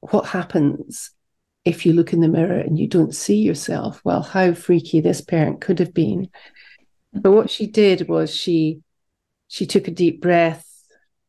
what 0.00 0.26
happens 0.26 1.12
if 1.64 1.86
you 1.86 1.92
look 1.92 2.12
in 2.12 2.20
the 2.20 2.28
mirror 2.28 2.58
and 2.58 2.78
you 2.78 2.88
don't 2.88 3.14
see 3.14 3.36
yourself? 3.36 4.00
Well 4.04 4.22
how 4.22 4.52
freaky 4.52 5.00
this 5.00 5.20
parent 5.20 5.60
could 5.60 5.78
have 5.78 5.94
been 5.94 6.28
but 7.12 7.30
what 7.30 7.50
she 7.50 7.68
did 7.68 8.08
was 8.08 8.34
she 8.34 8.80
she 9.46 9.64
took 9.64 9.86
a 9.86 9.92
deep 9.92 10.20
breath 10.20 10.73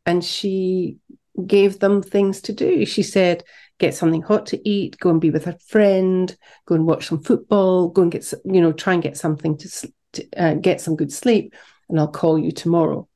and 0.06 0.24
she 0.24 0.98
gave 1.46 1.80
them 1.80 2.02
things 2.02 2.42
to 2.42 2.54
do. 2.54 2.86
She 2.86 3.04
said, 3.04 3.44
get 3.78 3.94
something 3.94 4.22
hot 4.22 4.46
to 4.48 4.70
eat, 4.70 4.98
go 5.00 5.10
and 5.10 5.20
be 5.20 5.32
with 5.32 5.48
a 5.48 5.58
friend, 5.68 6.36
go 6.66 6.76
and 6.76 6.86
watch 6.86 7.08
some 7.08 7.22
football, 7.22 7.90
go 7.90 8.04
and 8.04 8.12
get, 8.12 8.32
you 8.46 8.62
know, 8.62 8.72
try 8.72 8.94
and 8.94 9.04
get 9.04 9.18
something 9.18 9.58
to, 9.58 9.92
to 10.14 10.28
uh, 10.38 10.54
get 10.54 10.80
some 10.80 10.96
good 10.96 11.12
sleep, 11.12 11.54
and 11.90 12.00
I'll 12.00 12.08
call 12.08 12.40
you 12.40 12.52
tomorrow. 12.52 13.08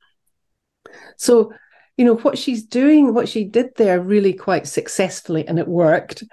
So, 1.17 1.53
you 1.95 2.05
know, 2.05 2.15
what 2.15 2.37
she's 2.37 2.63
doing, 2.63 3.13
what 3.13 3.29
she 3.29 3.43
did 3.43 3.75
there 3.75 4.01
really 4.01 4.33
quite 4.33 4.67
successfully, 4.67 5.47
and 5.47 5.59
it 5.59 5.67
worked, 5.67 6.23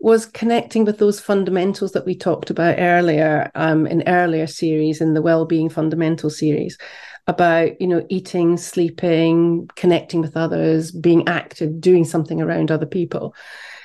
was 0.00 0.26
connecting 0.26 0.84
with 0.84 0.98
those 0.98 1.20
fundamentals 1.20 1.92
that 1.92 2.06
we 2.06 2.16
talked 2.16 2.50
about 2.50 2.76
earlier 2.78 3.50
um, 3.54 3.86
in 3.86 4.08
earlier 4.08 4.46
series 4.46 5.00
in 5.00 5.14
the 5.14 5.22
well-being 5.22 5.68
fundamental 5.68 6.30
series 6.30 6.78
about 7.26 7.80
you 7.80 7.86
know 7.86 8.06
eating 8.08 8.56
sleeping 8.56 9.68
connecting 9.74 10.20
with 10.20 10.36
others 10.36 10.92
being 10.92 11.26
active 11.28 11.80
doing 11.80 12.04
something 12.04 12.40
around 12.40 12.70
other 12.70 12.86
people. 12.86 13.34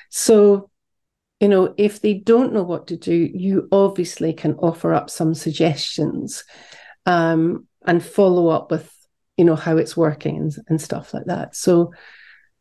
So 0.10 0.70
you 1.40 1.48
know 1.48 1.74
if 1.78 2.02
they 2.02 2.14
don't 2.14 2.54
know 2.54 2.64
what 2.64 2.88
to 2.88 2.98
do 2.98 3.14
you 3.14 3.68
obviously 3.72 4.34
can 4.34 4.54
offer 4.56 4.94
up 4.94 5.10
some 5.10 5.34
suggestions 5.34 6.44
um, 7.06 7.68
and 7.86 8.04
follow 8.04 8.50
up 8.50 8.70
with 8.70 8.92
you 9.38 9.46
know 9.46 9.56
how 9.56 9.78
it's 9.78 9.98
working 9.98 10.38
and, 10.38 10.56
and 10.68 10.82
stuff 10.82 11.14
like 11.14 11.26
that. 11.26 11.56
So 11.56 11.94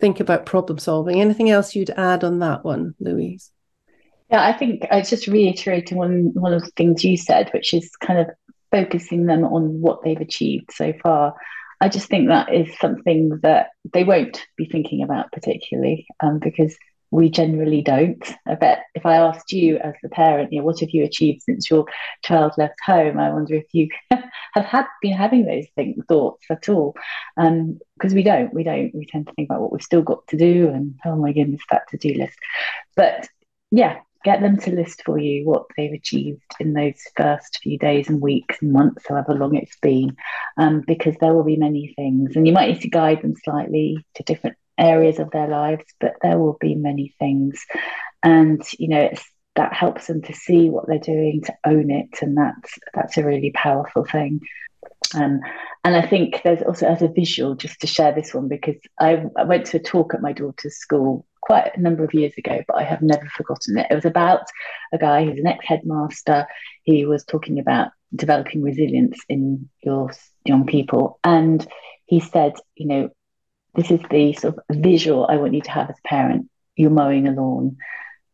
think 0.01 0.19
about 0.19 0.47
problem 0.47 0.79
solving. 0.79 1.21
Anything 1.21 1.51
else 1.51 1.75
you'd 1.75 1.91
add 1.91 2.25
on 2.25 2.39
that 2.39 2.65
one 2.65 2.95
louise? 2.99 3.51
Yeah, 4.31 4.47
I 4.47 4.53
think 4.53 4.87
I 4.91 5.03
just 5.03 5.27
reiterating 5.27 5.99
one 5.99 6.33
one 6.35 6.55
of 6.55 6.63
the 6.63 6.71
things 6.71 7.05
you 7.05 7.17
said, 7.17 7.51
which 7.53 7.75
is 7.75 7.91
kind 7.97 8.21
of 8.21 8.29
focusing 8.71 9.27
them 9.27 9.45
on 9.45 9.81
what 9.81 10.03
they've 10.03 10.21
achieved 10.21 10.73
so 10.73 10.93
far. 11.03 11.35
I 11.81 11.89
just 11.89 12.09
think 12.09 12.29
that 12.29 12.53
is 12.53 12.79
something 12.79 13.41
that 13.43 13.71
they 13.93 14.05
won't 14.05 14.47
be 14.57 14.67
thinking 14.67 15.03
about 15.03 15.33
particularly 15.33 16.07
um, 16.23 16.39
because 16.39 16.77
we 17.11 17.29
generally 17.29 17.83
don't. 17.83 18.23
I 18.47 18.55
bet 18.55 18.85
if 18.95 19.05
I 19.05 19.17
asked 19.17 19.53
you 19.53 19.79
as 19.79 19.95
the 20.03 20.09
parent, 20.09 20.53
you 20.53 20.61
know, 20.61 20.65
what 20.65 20.81
have 20.81 20.91
you 20.91 21.05
achieved 21.05 21.43
since 21.43 21.69
your 21.71 21.87
child 22.23 22.53
left 22.57 22.79
home? 22.85 23.19
I 23.19 23.33
wonder 23.33 23.55
if 23.55 23.67
you 23.73 23.89
have 24.11 24.65
had 24.65 24.87
been 25.03 25.15
having 25.17 25.45
those 25.45 25.67
think, 25.75 26.07
thoughts 26.07 26.45
at 26.51 26.69
all. 26.69 26.95
Because 27.37 28.13
um, 28.13 28.15
we 28.15 28.23
don't, 28.23 28.55
we 28.55 28.63
don't. 28.63 28.95
We 28.95 29.07
tend 29.07 29.27
to 29.27 29.33
think 29.35 29.49
about 29.49 29.61
what 29.61 29.73
we've 29.73 29.83
still 29.83 30.03
got 30.03 30.27
to 30.29 30.37
do 30.37 30.69
and 30.69 30.95
oh 31.05 31.17
my 31.17 31.33
goodness, 31.33 31.63
that 31.71 31.89
to 31.89 31.97
do 31.97 32.15
list. 32.15 32.39
But 32.95 33.29
yeah, 33.73 33.99
get 34.25 34.41
them 34.41 34.59
to 34.59 34.75
list 34.75 35.03
for 35.05 35.19
you 35.19 35.47
what 35.47 35.65
they've 35.77 35.93
achieved 35.93 36.43
in 36.59 36.73
those 36.73 37.01
first 37.17 37.59
few 37.63 37.79
days 37.79 38.09
and 38.09 38.21
weeks 38.21 38.57
and 38.61 38.73
months, 38.73 39.05
however 39.09 39.35
long 39.35 39.57
it's 39.57 39.79
been, 39.81 40.17
um, 40.57 40.83
because 40.87 41.17
there 41.21 41.35
will 41.35 41.45
be 41.45 41.57
many 41.57 41.95
things. 41.97 42.37
And 42.37 42.47
you 42.47 42.53
might 42.53 42.71
need 42.71 42.83
to 42.83 42.91
guide 42.91 43.23
them 43.23 43.35
slightly 43.43 44.05
to 44.17 44.23
different 44.23 44.57
areas 44.77 45.19
of 45.19 45.31
their 45.31 45.49
lives, 45.49 45.85
but 46.01 46.15
there 46.23 46.39
will 46.39 46.57
be 46.61 46.75
many 46.75 47.15
things. 47.19 47.65
And, 48.23 48.63
you 48.79 48.89
know, 48.89 49.01
it's, 49.01 49.25
that 49.57 49.73
helps 49.73 50.07
them 50.07 50.23
to 50.23 50.33
see 50.33 50.71
what 50.71 50.87
they're 50.87 50.99
doing, 50.99 51.43
to 51.45 51.55
own 51.65 51.91
it. 51.91 52.23
And 52.23 52.37
that's, 52.37 52.79
that's 52.95 53.17
a 53.19 53.25
really 53.25 53.53
powerful 53.55 54.05
thing. 54.05 54.41
Um, 55.15 55.41
and 55.85 55.97
I 55.97 56.07
think 56.07 56.43
there's 56.45 56.63
also 56.63 56.87
as 56.87 57.03
a 57.03 57.09
visual, 57.09 57.55
just 57.55 57.81
to 57.81 57.87
share 57.87 58.13
this 58.13 58.33
one, 58.33 58.49
because 58.49 58.77
I, 58.99 59.25
I 59.37 59.45
went 59.45 59.67
to 59.67 59.79
a 59.79 59.83
talk 59.83 60.15
at 60.15 60.23
my 60.23 60.33
daughter's 60.33 60.77
school 60.77 61.27
quite 61.41 61.77
a 61.77 61.81
number 61.81 62.05
of 62.05 62.15
years 62.15 62.33
ago, 62.37 62.63
but 62.67 62.77
I 62.77 62.85
have 62.85 63.03
never 63.03 63.27
forgotten 63.37 63.79
it. 63.79 63.87
It 63.91 63.95
was 63.95 64.05
about 64.05 64.43
a 64.93 64.99
guy 64.99 65.25
who's 65.25 65.39
an 65.39 65.47
ex 65.47 65.65
headmaster. 65.67 66.47
He 66.83 67.07
was 67.07 67.25
talking 67.25 67.59
about 67.59 67.91
developing 68.15 68.63
resilience 68.63 69.19
in 69.29 69.69
your 69.83 70.11
young 70.45 70.67
people. 70.67 71.19
And 71.25 71.67
he 72.07 72.21
said, 72.21 72.55
you 72.75 72.87
know, 72.87 73.11
this 73.75 73.91
is 73.91 74.01
the 74.11 74.33
sort 74.33 74.57
of 74.57 74.77
visual 74.77 75.27
I 75.29 75.37
want 75.37 75.55
you 75.55 75.63
to 75.63 75.71
have 75.71 75.91
as 75.91 75.97
a 76.05 76.09
parent. 76.09 76.51
You're 76.77 76.91
mowing 76.91 77.29
a 77.29 77.33
lawn, 77.33 77.77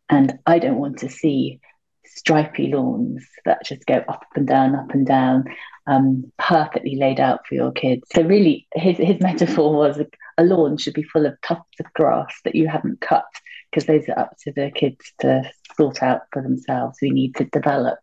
and 0.09 0.39
I 0.45 0.59
don't 0.59 0.79
want 0.79 0.99
to 0.99 1.09
see 1.09 1.59
stripy 2.05 2.73
lawns 2.73 3.25
that 3.45 3.65
just 3.65 3.85
go 3.85 4.03
up 4.07 4.25
and 4.35 4.47
down, 4.47 4.75
up 4.75 4.91
and 4.91 5.05
down, 5.05 5.45
um, 5.87 6.31
perfectly 6.37 6.95
laid 6.95 7.19
out 7.19 7.47
for 7.47 7.55
your 7.55 7.71
kids. 7.71 8.03
So 8.13 8.21
really, 8.21 8.67
his 8.73 8.97
his 8.97 9.19
metaphor 9.19 9.73
was 9.73 9.99
a, 10.37 10.43
lawn 10.43 10.77
should 10.77 10.93
be 10.93 11.03
full 11.03 11.25
of 11.25 11.39
tufts 11.41 11.79
of 11.79 11.91
grass 11.93 12.33
that 12.43 12.55
you 12.55 12.67
haven't 12.67 13.01
cut 13.01 13.25
because 13.71 13.85
those 13.85 14.07
are 14.07 14.19
up 14.19 14.35
to 14.43 14.51
the 14.51 14.71
kids 14.73 15.13
to 15.19 15.49
sort 15.75 16.03
out 16.03 16.21
for 16.31 16.41
themselves. 16.41 16.97
We 17.01 17.09
need 17.09 17.35
to 17.37 17.45
develop 17.45 17.99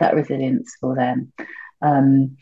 that 0.00 0.14
resilience 0.14 0.74
for 0.80 0.94
them. 0.94 1.32
Um, 1.82 2.36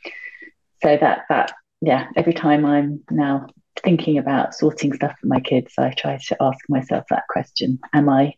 so 0.82 0.96
that 0.96 1.22
that 1.28 1.52
yeah, 1.80 2.08
every 2.16 2.34
time 2.34 2.64
I'm 2.64 3.02
now 3.10 3.48
thinking 3.82 4.18
about 4.18 4.54
sorting 4.54 4.92
stuff 4.94 5.14
for 5.20 5.26
my 5.26 5.40
kids, 5.40 5.74
I 5.76 5.90
try 5.90 6.18
to 6.28 6.36
ask 6.40 6.58
myself 6.68 7.04
that 7.10 7.24
question: 7.28 7.80
Am 7.92 8.08
I 8.08 8.34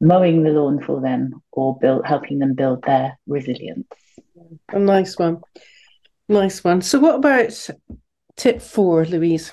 mowing 0.00 0.42
the 0.42 0.50
lawn 0.50 0.82
for 0.82 1.00
them 1.00 1.42
or 1.52 1.78
build, 1.78 2.06
helping 2.06 2.38
them 2.38 2.54
build 2.54 2.82
their 2.84 3.18
resilience. 3.26 3.88
A 4.70 4.78
nice 4.78 5.18
one. 5.18 5.40
Nice 6.28 6.64
one. 6.64 6.82
So, 6.82 6.98
what 6.98 7.16
about 7.16 7.68
tip 8.36 8.60
four, 8.60 9.04
Louise? 9.04 9.52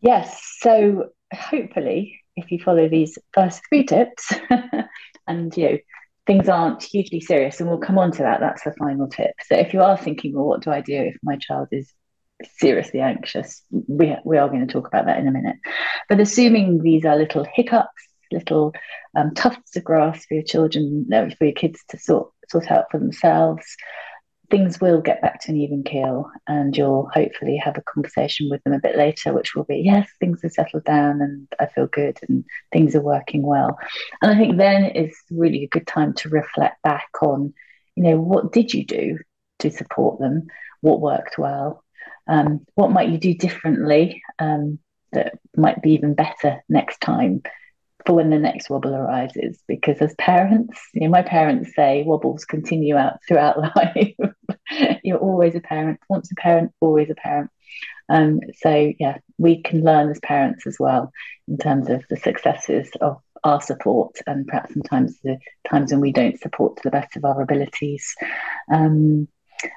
Yes. 0.00 0.40
So, 0.60 1.08
hopefully, 1.32 2.20
if 2.36 2.50
you 2.50 2.60
follow 2.62 2.88
these 2.88 3.18
first 3.32 3.62
three 3.68 3.84
tips, 3.84 4.32
and 5.26 5.56
you 5.56 5.68
know, 5.68 5.78
things 6.26 6.48
aren't 6.48 6.82
hugely 6.82 7.20
serious, 7.20 7.60
and 7.60 7.68
we'll 7.68 7.78
come 7.78 7.98
on 7.98 8.12
to 8.12 8.18
that. 8.18 8.40
That's 8.40 8.62
the 8.62 8.72
final 8.78 9.08
tip. 9.08 9.32
So, 9.46 9.56
if 9.56 9.74
you 9.74 9.82
are 9.82 9.96
thinking, 9.96 10.34
well, 10.34 10.46
what 10.46 10.62
do 10.62 10.70
I 10.70 10.80
do 10.80 10.94
if 10.94 11.16
my 11.22 11.36
child 11.36 11.68
is 11.72 11.92
seriously 12.58 13.00
anxious? 13.00 13.62
We, 13.70 14.16
we 14.24 14.38
are 14.38 14.48
going 14.48 14.66
to 14.66 14.72
talk 14.72 14.86
about 14.86 15.06
that 15.06 15.18
in 15.18 15.26
a 15.26 15.32
minute. 15.32 15.56
But 16.08 16.20
assuming 16.20 16.82
these 16.82 17.04
are 17.04 17.16
little 17.16 17.46
hiccups 17.54 17.88
little 18.32 18.72
um, 19.16 19.34
tufts 19.34 19.76
of 19.76 19.84
grass 19.84 20.24
for 20.26 20.34
your 20.34 20.42
children, 20.42 21.06
for 21.10 21.44
your 21.44 21.54
kids 21.54 21.82
to 21.88 21.98
sort 21.98 22.30
sort 22.48 22.70
out 22.70 22.86
for 22.90 22.98
themselves. 22.98 23.64
Things 24.50 24.80
will 24.80 25.00
get 25.00 25.22
back 25.22 25.40
to 25.42 25.52
an 25.52 25.58
even 25.58 25.84
keel, 25.84 26.30
and 26.46 26.76
you'll 26.76 27.08
hopefully 27.12 27.56
have 27.56 27.76
a 27.78 27.82
conversation 27.82 28.48
with 28.50 28.62
them 28.64 28.72
a 28.72 28.80
bit 28.80 28.96
later, 28.96 29.32
which 29.32 29.54
will 29.54 29.64
be, 29.64 29.82
yes, 29.84 30.08
things 30.18 30.40
have 30.42 30.52
settled 30.52 30.84
down, 30.84 31.20
and 31.20 31.46
I 31.60 31.66
feel 31.66 31.86
good, 31.86 32.18
and 32.28 32.44
things 32.72 32.94
are 32.94 33.00
working 33.00 33.42
well. 33.42 33.78
And 34.20 34.30
I 34.30 34.36
think 34.36 34.56
then 34.56 34.84
is 34.84 35.16
really 35.30 35.64
a 35.64 35.68
good 35.68 35.86
time 35.86 36.14
to 36.14 36.28
reflect 36.28 36.82
back 36.82 37.10
on, 37.22 37.54
you 37.94 38.02
know, 38.02 38.18
what 38.18 38.52
did 38.52 38.74
you 38.74 38.84
do 38.84 39.18
to 39.60 39.70
support 39.70 40.18
them? 40.18 40.48
What 40.80 41.00
worked 41.00 41.38
well? 41.38 41.84
Um, 42.26 42.66
what 42.74 42.90
might 42.90 43.10
you 43.10 43.18
do 43.18 43.34
differently 43.34 44.22
um, 44.38 44.78
that 45.12 45.38
might 45.56 45.80
be 45.80 45.92
even 45.92 46.14
better 46.14 46.60
next 46.68 47.00
time? 47.00 47.42
for 48.06 48.14
when 48.14 48.30
the 48.30 48.38
next 48.38 48.70
wobble 48.70 48.94
arises. 48.94 49.62
Because 49.66 49.98
as 49.98 50.14
parents, 50.14 50.78
you 50.94 51.02
know, 51.02 51.08
my 51.10 51.22
parents 51.22 51.72
say 51.74 52.02
wobbles 52.04 52.44
continue 52.44 52.96
out 52.96 53.18
throughout 53.26 53.58
life. 53.76 54.14
You're 55.04 55.18
always 55.18 55.54
a 55.54 55.60
parent. 55.60 56.00
Once 56.08 56.30
a 56.30 56.34
parent, 56.34 56.72
always 56.80 57.10
a 57.10 57.14
parent. 57.14 57.50
Um, 58.08 58.40
so 58.56 58.92
yeah, 58.98 59.18
we 59.38 59.62
can 59.62 59.84
learn 59.84 60.10
as 60.10 60.18
parents 60.20 60.66
as 60.66 60.76
well 60.80 61.12
in 61.46 61.58
terms 61.58 61.88
of 61.88 62.04
the 62.10 62.16
successes 62.16 62.90
of 63.00 63.18
our 63.44 63.60
support 63.60 64.16
and 64.26 64.46
perhaps 64.46 64.74
sometimes 64.74 65.18
the 65.22 65.38
times 65.68 65.92
when 65.92 66.00
we 66.00 66.12
don't 66.12 66.40
support 66.40 66.76
to 66.76 66.82
the 66.84 66.90
best 66.90 67.16
of 67.16 67.24
our 67.24 67.40
abilities. 67.40 68.14
Um, 68.70 69.28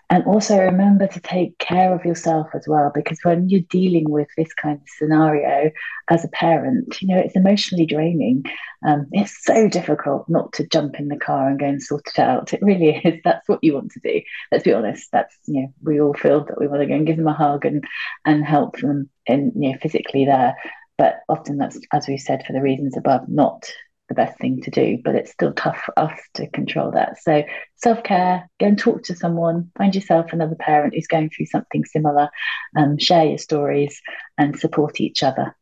and 0.09 0.23
also 0.25 0.57
remember 0.57 1.07
to 1.07 1.19
take 1.19 1.57
care 1.57 1.93
of 1.93 2.05
yourself 2.05 2.47
as 2.53 2.67
well, 2.67 2.91
because 2.93 3.19
when 3.23 3.49
you're 3.49 3.61
dealing 3.69 4.09
with 4.09 4.27
this 4.37 4.53
kind 4.53 4.75
of 4.75 4.87
scenario 4.97 5.71
as 6.09 6.23
a 6.23 6.29
parent, 6.29 7.01
you 7.01 7.07
know, 7.07 7.19
it's 7.19 7.35
emotionally 7.35 7.85
draining. 7.85 8.43
Um, 8.85 9.07
it's 9.11 9.43
so 9.43 9.67
difficult 9.67 10.27
not 10.29 10.53
to 10.53 10.67
jump 10.67 10.99
in 10.99 11.07
the 11.07 11.17
car 11.17 11.49
and 11.49 11.59
go 11.59 11.65
and 11.65 11.81
sort 11.81 12.07
it 12.07 12.19
out. 12.19 12.53
It 12.53 12.61
really 12.61 12.89
is. 13.03 13.21
That's 13.23 13.47
what 13.47 13.63
you 13.63 13.73
want 13.73 13.91
to 13.91 13.99
do. 13.99 14.21
Let's 14.51 14.63
be 14.63 14.73
honest. 14.73 15.09
That's, 15.11 15.35
you 15.45 15.61
know, 15.61 15.73
we 15.81 16.01
all 16.01 16.13
feel 16.13 16.45
that 16.45 16.59
we 16.59 16.67
want 16.67 16.81
to 16.81 16.87
go 16.87 16.95
and 16.95 17.07
give 17.07 17.17
them 17.17 17.27
a 17.27 17.33
hug 17.33 17.65
and, 17.65 17.83
and 18.25 18.45
help 18.45 18.77
them 18.77 19.09
in, 19.25 19.51
you 19.55 19.71
know, 19.71 19.77
physically 19.81 20.25
there. 20.25 20.55
But 20.97 21.21
often 21.27 21.57
that's, 21.57 21.79
as 21.91 22.07
we 22.07 22.17
said, 22.17 22.45
for 22.45 22.53
the 22.53 22.61
reasons 22.61 22.95
above, 22.95 23.27
not 23.27 23.65
the 24.09 24.15
best 24.15 24.37
thing 24.39 24.61
to 24.61 24.71
do, 24.71 24.97
but 25.03 25.15
it's 25.15 25.31
still 25.31 25.53
tough 25.53 25.81
for 25.85 25.97
us 25.97 26.19
to 26.35 26.49
control 26.49 26.91
that. 26.91 27.21
So, 27.21 27.43
self 27.77 28.03
care, 28.03 28.49
go 28.59 28.67
and 28.67 28.77
talk 28.77 29.03
to 29.03 29.15
someone, 29.15 29.71
find 29.77 29.95
yourself 29.95 30.33
another 30.33 30.55
parent 30.55 30.93
who's 30.93 31.07
going 31.07 31.29
through 31.29 31.47
something 31.47 31.85
similar, 31.85 32.29
um, 32.77 32.97
share 32.97 33.25
your 33.25 33.37
stories 33.37 34.01
and 34.37 34.57
support 34.59 34.99
each 34.99 35.23
other. 35.23 35.55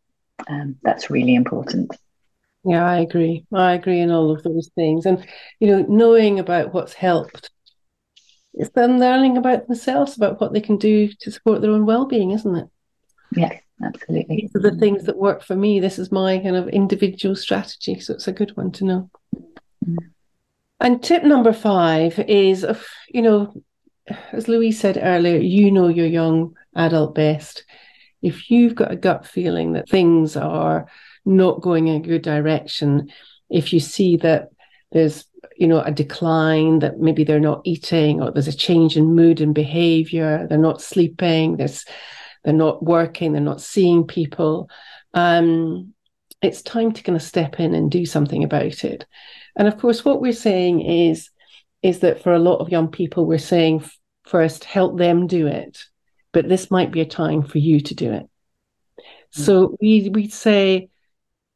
Um, 0.47 0.77
that's 0.82 1.10
really 1.10 1.36
important. 1.36 1.95
Yeah, 2.63 2.86
I 2.86 2.99
agree. 2.99 3.45
I 3.54 3.73
agree 3.73 3.99
in 3.99 4.12
all 4.12 4.32
of 4.32 4.43
those 4.43 4.69
things. 4.75 5.06
And, 5.06 5.25
you 5.60 5.67
know, 5.67 5.86
knowing 5.88 6.39
about 6.39 6.73
what's 6.73 6.93
helped, 6.93 7.49
it's 8.54 8.69
them 8.71 8.99
learning 8.99 9.38
about 9.38 9.67
themselves, 9.67 10.17
about 10.17 10.41
what 10.41 10.54
they 10.54 10.62
can 10.62 10.77
do 10.77 11.10
to 11.21 11.32
support 11.32 11.62
their 11.62 11.71
own 11.71 11.86
well 11.86 12.06
being, 12.06 12.32
isn't 12.32 12.56
it? 12.56 12.67
Yes 13.36 13.62
absolutely. 13.84 14.36
These 14.36 14.56
are 14.56 14.72
the 14.72 14.78
things 14.78 15.06
that 15.06 15.17
work 15.17 15.44
for 15.44 15.56
me. 15.56 15.80
This 15.80 16.00
is 16.00 16.12
my 16.12 16.39
kind 16.39 16.56
of 16.56 16.67
individual 16.70 17.36
strategy. 17.36 18.00
So 18.00 18.13
it's 18.13 18.28
a 18.28 18.34
good 18.34 18.56
one 18.58 18.72
to 18.74 18.86
know. 18.86 19.10
Mm. 19.88 19.98
And 20.80 21.04
tip 21.04 21.24
number 21.24 21.54
five 21.54 22.17
is, 22.20 22.65
you 23.10 23.22
know, 23.22 23.54
as 24.32 24.48
Louise 24.48 24.80
said 24.80 25.00
earlier, 25.02 25.38
you 25.38 25.72
know 25.72 25.88
your 25.88 26.08
young 26.08 26.56
adult 26.76 27.13
best. 27.15 27.65
If 28.22 28.50
you've 28.50 28.76
got 28.76 28.91
a 28.91 28.96
gut 28.96 29.26
feeling 29.26 29.74
that 29.74 29.89
things 29.89 30.36
are 30.36 30.88
not 31.24 31.62
going 31.62 31.88
in 31.88 31.96
a 31.96 32.08
good 32.08 32.24
direction, 32.24 33.12
if 33.50 33.74
you 33.74 33.80
see 33.80 34.17
that 34.17 34.50
there's 34.91 35.26
you 35.56 35.67
know 35.67 35.82
a 35.82 35.91
decline 35.91 36.80
that 36.80 37.00
maybe 37.00 37.24
they're 37.24 37.39
not 37.39 37.62
eating 37.63 38.22
or 38.22 38.32
there's 38.32 38.48
a 38.48 38.56
change 38.56 38.98
in 38.98 39.15
mood 39.15 39.41
and 39.41 39.56
behavior 39.56 40.46
they're 40.48 40.58
not 40.58 40.82
sleeping 40.82 41.58
there's 41.58 41.86
they're 42.43 42.54
not 42.54 42.84
working, 42.84 43.34
they're 43.34 43.41
not 43.41 43.62
seeing 43.62 44.06
people. 44.06 44.69
Um, 45.13 45.93
it's 46.41 46.62
time 46.62 46.91
to 46.93 47.04
kind 47.04 47.15
of 47.15 47.21
step 47.21 47.60
in 47.60 47.75
and 47.75 47.91
do 47.91 48.06
something 48.06 48.43
about 48.43 48.84
it. 48.84 49.06
And 49.56 49.67
of 49.67 49.77
course, 49.77 50.04
what 50.04 50.21
we're 50.21 50.34
saying 50.34 50.82
is 50.82 51.30
is 51.82 51.99
that 51.99 52.21
for 52.21 52.34
a 52.34 52.39
lot 52.39 52.58
of 52.58 52.69
young 52.69 52.88
people, 52.88 53.25
we're 53.25 53.39
saying 53.39 53.84
first 54.23 54.63
help 54.63 54.97
them 54.97 55.25
do 55.25 55.47
it, 55.47 55.84
but 56.32 56.47
this 56.47 56.69
might 56.69 56.91
be 56.91 57.01
a 57.01 57.06
time 57.06 57.41
for 57.41 57.58
you 57.58 57.82
to 57.82 57.95
do 57.95 58.12
it. 58.12 58.23
Mm-hmm. 58.23 59.41
So 59.41 59.77
we 59.82 60.10
we 60.10 60.30
say, 60.30 60.89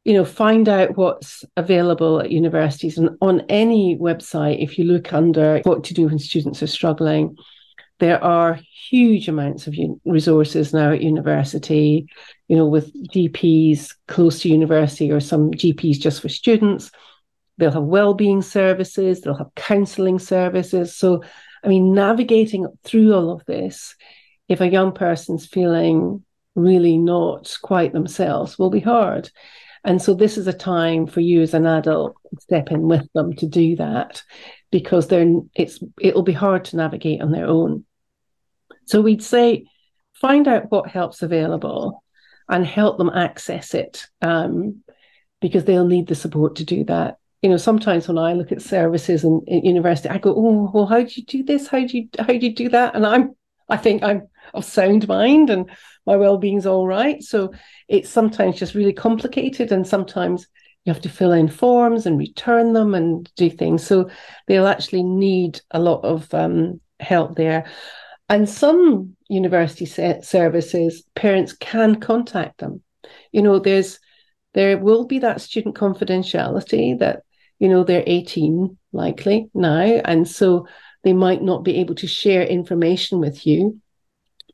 you 0.04 0.14
know, 0.14 0.24
find 0.24 0.68
out 0.68 0.96
what's 0.96 1.44
available 1.56 2.20
at 2.20 2.30
universities 2.30 2.98
and 2.98 3.10
on 3.20 3.42
any 3.48 3.96
website. 3.96 4.62
If 4.62 4.78
you 4.78 4.84
look 4.84 5.12
under 5.12 5.60
what 5.64 5.84
to 5.84 5.94
do 5.94 6.06
when 6.06 6.18
students 6.18 6.62
are 6.62 6.68
struggling, 6.68 7.36
there 7.98 8.22
are 8.22 8.60
huge 8.90 9.28
amounts 9.28 9.66
of 9.66 9.74
resources 10.04 10.74
now 10.74 10.92
at 10.92 11.02
university, 11.02 12.06
you 12.48 12.56
know, 12.56 12.66
with 12.66 12.92
GPs 13.10 13.94
close 14.06 14.40
to 14.40 14.48
university 14.48 15.10
or 15.10 15.20
some 15.20 15.50
GPs 15.50 15.98
just 15.98 16.20
for 16.20 16.28
students. 16.28 16.90
They'll 17.58 17.72
have 17.72 17.82
well-being 17.82 18.42
services, 18.42 19.20
they'll 19.20 19.38
have 19.38 19.54
counselling 19.54 20.18
services. 20.18 20.94
So, 20.94 21.22
I 21.64 21.68
mean, 21.68 21.94
navigating 21.94 22.66
through 22.84 23.14
all 23.14 23.30
of 23.30 23.44
this, 23.46 23.94
if 24.48 24.60
a 24.60 24.68
young 24.68 24.92
person's 24.92 25.46
feeling 25.46 26.22
really 26.54 26.98
not 26.98 27.56
quite 27.62 27.92
themselves, 27.94 28.58
will 28.58 28.70
be 28.70 28.80
hard. 28.80 29.30
And 29.86 30.02
so 30.02 30.14
this 30.14 30.36
is 30.36 30.48
a 30.48 30.52
time 30.52 31.06
for 31.06 31.20
you 31.20 31.42
as 31.42 31.54
an 31.54 31.64
adult 31.64 32.16
to 32.30 32.40
step 32.40 32.70
in 32.72 32.88
with 32.88 33.08
them 33.14 33.34
to 33.36 33.46
do 33.46 33.76
that 33.76 34.22
because 34.70 35.08
they're 35.08 35.32
it's 35.54 35.78
it'll 36.00 36.22
be 36.22 36.32
hard 36.32 36.66
to 36.66 36.76
navigate 36.76 37.22
on 37.22 37.30
their 37.30 37.46
own. 37.46 37.85
So 38.86 39.00
we'd 39.00 39.22
say 39.22 39.66
find 40.14 40.48
out 40.48 40.70
what 40.70 40.88
help's 40.88 41.22
available 41.22 42.02
and 42.48 42.66
help 42.66 42.98
them 42.98 43.10
access 43.10 43.74
it 43.74 44.06
um, 44.22 44.82
because 45.40 45.64
they'll 45.64 45.86
need 45.86 46.06
the 46.06 46.14
support 46.14 46.56
to 46.56 46.64
do 46.64 46.84
that. 46.84 47.18
You 47.42 47.50
know, 47.50 47.56
sometimes 47.56 48.08
when 48.08 48.18
I 48.18 48.32
look 48.32 48.50
at 48.50 48.62
services 48.62 49.22
in 49.22 49.42
university, 49.46 50.08
I 50.08 50.18
go, 50.18 50.34
"Oh, 50.34 50.70
well, 50.72 50.86
how 50.86 51.02
do 51.02 51.10
you 51.14 51.24
do 51.24 51.44
this? 51.44 51.68
How 51.68 51.86
do 51.86 51.98
you 51.98 52.08
how 52.18 52.26
do 52.26 52.38
you 52.38 52.54
do 52.54 52.68
that?" 52.70 52.94
And 52.96 53.06
I'm, 53.06 53.36
I 53.68 53.76
think 53.76 54.02
I'm 54.02 54.28
of 54.54 54.64
sound 54.64 55.06
mind 55.06 55.50
and 55.50 55.70
my 56.06 56.16
well-being's 56.16 56.66
all 56.66 56.86
right. 56.86 57.22
So 57.22 57.52
it's 57.88 58.08
sometimes 58.08 58.58
just 58.58 58.74
really 58.74 58.92
complicated, 58.92 59.70
and 59.70 59.86
sometimes 59.86 60.46
you 60.84 60.92
have 60.92 61.02
to 61.02 61.08
fill 61.08 61.32
in 61.32 61.48
forms 61.48 62.06
and 62.06 62.18
return 62.18 62.72
them 62.72 62.94
and 62.94 63.30
do 63.36 63.50
things. 63.50 63.84
So 63.84 64.08
they'll 64.46 64.68
actually 64.68 65.02
need 65.02 65.60
a 65.72 65.80
lot 65.80 66.04
of 66.04 66.32
um, 66.32 66.80
help 67.00 67.36
there. 67.36 67.66
And 68.28 68.48
some 68.48 69.16
university 69.28 69.86
services, 69.86 71.04
parents 71.14 71.52
can 71.52 72.00
contact 72.00 72.58
them. 72.58 72.82
You 73.32 73.42
know, 73.42 73.58
there's 73.58 73.98
there 74.54 74.78
will 74.78 75.04
be 75.04 75.18
that 75.20 75.40
student 75.40 75.76
confidentiality 75.76 76.98
that 76.98 77.22
you 77.58 77.68
know 77.68 77.84
they're 77.84 78.04
18 78.06 78.76
likely 78.92 79.48
now, 79.54 80.00
and 80.04 80.26
so 80.26 80.66
they 81.04 81.12
might 81.12 81.42
not 81.42 81.62
be 81.64 81.76
able 81.76 81.94
to 81.96 82.06
share 82.06 82.42
information 82.42 83.20
with 83.20 83.46
you 83.46 83.80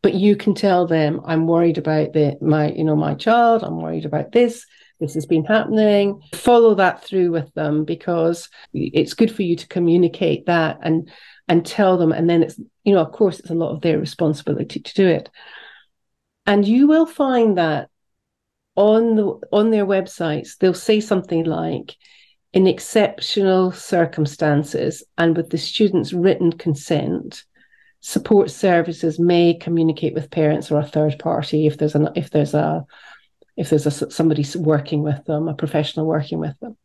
but 0.02 0.14
you 0.14 0.36
can 0.36 0.54
tell 0.54 0.86
them 0.86 1.20
i'm 1.24 1.46
worried 1.46 1.78
about 1.78 2.12
the 2.12 2.36
my 2.40 2.70
you 2.72 2.84
know 2.84 2.96
my 2.96 3.14
child. 3.14 3.62
I'm 3.62 3.80
worried 3.80 4.04
about 4.04 4.32
this. 4.32 4.66
This 5.00 5.14
has 5.14 5.26
been 5.26 5.44
happening. 5.44 6.20
Follow 6.34 6.74
that 6.76 7.02
through 7.04 7.32
with 7.32 7.52
them 7.54 7.84
because 7.84 8.48
it's 8.72 9.14
good 9.14 9.34
for 9.34 9.42
you 9.42 9.56
to 9.56 9.66
communicate 9.66 10.46
that. 10.46 10.78
And 10.82 11.10
and 11.48 11.66
tell 11.66 11.98
them 11.98 12.12
and 12.12 12.28
then 12.30 12.42
it's 12.42 12.58
you 12.84 12.94
know 12.94 13.00
of 13.00 13.12
course 13.12 13.40
it's 13.40 13.50
a 13.50 13.54
lot 13.54 13.72
of 13.72 13.80
their 13.80 13.98
responsibility 13.98 14.80
to 14.80 14.94
do 14.94 15.06
it. 15.06 15.28
And 16.46 16.66
you 16.66 16.88
will 16.88 17.06
find 17.06 17.58
that 17.58 17.88
on 18.74 19.16
the 19.16 19.40
on 19.52 19.70
their 19.70 19.86
websites 19.86 20.56
they'll 20.58 20.74
say 20.74 21.00
something 21.00 21.44
like 21.44 21.96
in 22.52 22.66
exceptional 22.66 23.72
circumstances 23.72 25.02
and 25.18 25.36
with 25.36 25.50
the 25.50 25.58
student's 25.58 26.12
written 26.12 26.52
consent 26.52 27.44
support 28.00 28.50
services 28.50 29.18
may 29.18 29.54
communicate 29.54 30.14
with 30.14 30.30
parents 30.30 30.70
or 30.70 30.80
a 30.80 30.86
third 30.86 31.18
party 31.18 31.66
if 31.66 31.76
there's 31.78 31.94
an 31.94 32.08
if 32.16 32.30
there's 32.30 32.54
a 32.54 32.84
if 33.56 33.68
there's 33.68 33.86
a 33.86 34.10
somebody 34.10 34.44
working 34.56 35.02
with 35.02 35.22
them 35.26 35.48
a 35.48 35.54
professional 35.54 36.06
working 36.06 36.38
with 36.38 36.58
them 36.60 36.76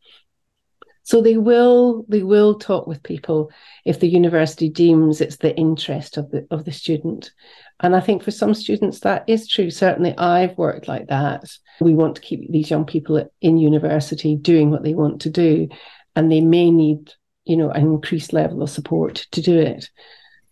so 1.07 1.21
they 1.21 1.37
will 1.37 2.03
they 2.09 2.21
will 2.21 2.59
talk 2.59 2.85
with 2.85 3.01
people 3.01 3.49
if 3.85 4.01
the 4.01 4.09
university 4.09 4.67
deems 4.67 5.21
it's 5.21 5.37
the 5.37 5.55
interest 5.55 6.17
of 6.17 6.29
the 6.31 6.45
of 6.51 6.65
the 6.65 6.71
student. 6.73 7.31
And 7.79 7.95
i 7.95 8.01
think 8.01 8.21
for 8.21 8.31
some 8.31 8.53
students 8.53 8.99
that 8.99 9.23
is 9.25 9.47
true. 9.47 9.69
Certainly 9.69 10.17
i've 10.17 10.57
worked 10.57 10.89
like 10.89 11.07
that. 11.07 11.45
We 11.79 11.93
want 11.93 12.15
to 12.15 12.21
keep 12.21 12.51
these 12.51 12.69
young 12.69 12.83
people 12.83 13.25
in 13.39 13.57
university 13.57 14.35
doing 14.35 14.69
what 14.69 14.83
they 14.83 14.95
want 14.95 15.21
to 15.21 15.29
do 15.29 15.69
and 16.17 16.29
they 16.29 16.41
may 16.41 16.71
need 16.71 17.13
you 17.45 17.55
know 17.55 17.69
an 17.69 17.83
increased 17.83 18.33
level 18.33 18.61
of 18.61 18.69
support 18.69 19.27
to 19.31 19.41
do 19.41 19.57
it. 19.57 19.89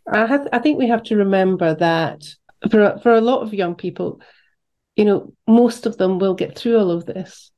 I, 0.10 0.26
have, 0.26 0.48
I 0.54 0.60
think 0.60 0.80
we 0.80 0.88
have 0.88 1.04
to 1.04 1.18
remember 1.18 1.76
that 1.76 2.24
for 2.72 2.98
for 3.04 3.14
a 3.14 3.20
lot 3.20 3.42
of 3.42 3.54
young 3.54 3.76
people, 3.76 4.22
you 4.96 5.04
know, 5.04 5.34
most 5.50 5.86
of 5.86 5.98
them 5.98 6.18
will 6.18 6.34
get 6.34 6.58
through 6.58 6.78
all 6.78 6.92
of 6.92 7.06
this, 7.06 7.52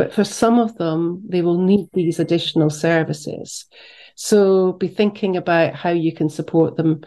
but 0.00 0.14
for 0.14 0.24
some 0.24 0.58
of 0.58 0.76
them, 0.76 1.22
they 1.28 1.42
will 1.42 1.60
need 1.60 1.88
these 1.92 2.18
additional 2.18 2.70
services. 2.70 3.66
So 4.14 4.72
be 4.72 4.88
thinking 4.88 5.36
about 5.36 5.74
how 5.74 5.90
you 5.90 6.12
can 6.12 6.30
support 6.30 6.76
them 6.76 7.02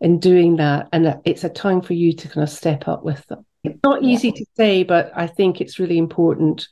in 0.00 0.20
doing 0.20 0.56
that, 0.56 0.88
and 0.92 1.20
it's 1.24 1.44
a 1.44 1.48
time 1.48 1.80
for 1.80 1.94
you 1.94 2.12
to 2.12 2.28
kind 2.28 2.42
of 2.42 2.50
step 2.50 2.86
up 2.86 3.02
with 3.02 3.24
them. 3.28 3.46
It's 3.62 3.80
not 3.82 4.02
easy 4.02 4.30
to 4.32 4.44
say, 4.56 4.82
but 4.82 5.10
I 5.14 5.26
think 5.26 5.60
it's 5.60 5.78
really 5.78 5.96
important. 5.96 6.68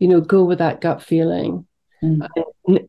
You 0.00 0.08
know, 0.08 0.20
go 0.20 0.42
with 0.42 0.58
that 0.58 0.80
gut 0.80 1.02
feeling 1.02 1.66
Mm. 2.02 2.26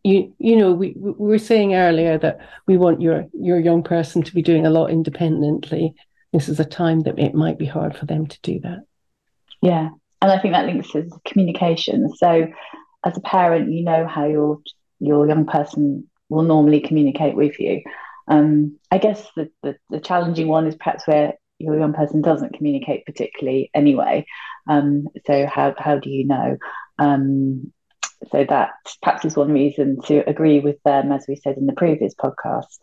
You 0.04 0.34
you 0.40 0.56
know 0.56 0.72
we 0.72 0.96
we 0.98 1.28
were 1.28 1.38
saying 1.38 1.76
earlier 1.76 2.18
that 2.18 2.40
we 2.66 2.78
want 2.78 3.02
your 3.02 3.28
your 3.34 3.60
young 3.60 3.84
person 3.84 4.24
to 4.24 4.34
be 4.34 4.42
doing 4.42 4.66
a 4.66 4.72
lot 4.72 4.90
independently. 4.90 5.94
This 6.32 6.50
is 6.50 6.60
a 6.60 6.66
time 6.66 7.02
that 7.02 7.20
it 7.20 7.36
might 7.36 7.60
be 7.60 7.68
hard 7.68 7.96
for 7.96 8.08
them 8.08 8.26
to 8.26 8.40
do 8.42 8.60
that. 8.62 8.80
Yeah, 9.62 9.90
and 10.24 10.32
I 10.32 10.40
think 10.40 10.54
that 10.54 10.66
links 10.66 10.90
to 10.92 11.10
communication. 11.26 12.10
So, 12.16 12.48
as 13.06 13.18
a 13.18 13.22
parent, 13.22 13.72
you 13.74 13.84
know 13.84 14.08
how 14.08 14.26
your 14.26 14.60
your 15.00 15.28
young 15.28 15.46
person 15.46 16.10
will 16.30 16.44
normally 16.44 16.80
communicate 16.80 17.36
with 17.36 17.60
you. 17.60 17.82
Um, 18.30 18.80
I 18.90 19.00
guess 19.00 19.28
the, 19.36 19.52
the, 19.64 19.76
the 19.90 20.00
challenging 20.00 20.48
one 20.48 20.66
is 20.66 20.76
perhaps 20.76 21.06
where 21.06 21.34
your 21.60 21.78
young 21.78 21.92
person 21.92 22.22
doesn't 22.22 22.54
communicate 22.54 23.06
particularly 23.06 23.70
anyway. 23.74 24.26
Um, 24.70 25.10
so 25.28 25.46
how 25.46 25.76
how 25.78 26.00
do 26.00 26.10
you 26.10 26.26
know? 26.26 26.58
Um, 26.98 27.74
so 28.32 28.46
that 28.48 28.70
perhaps 29.02 29.26
is 29.26 29.36
one 29.36 29.52
reason 29.52 30.02
to 30.04 30.28
agree 30.30 30.62
with 30.62 30.82
them, 30.84 31.12
as 31.12 31.26
we 31.28 31.36
said 31.36 31.58
in 31.58 31.66
the 31.66 31.74
previous 31.74 32.16
podcast. 32.16 32.78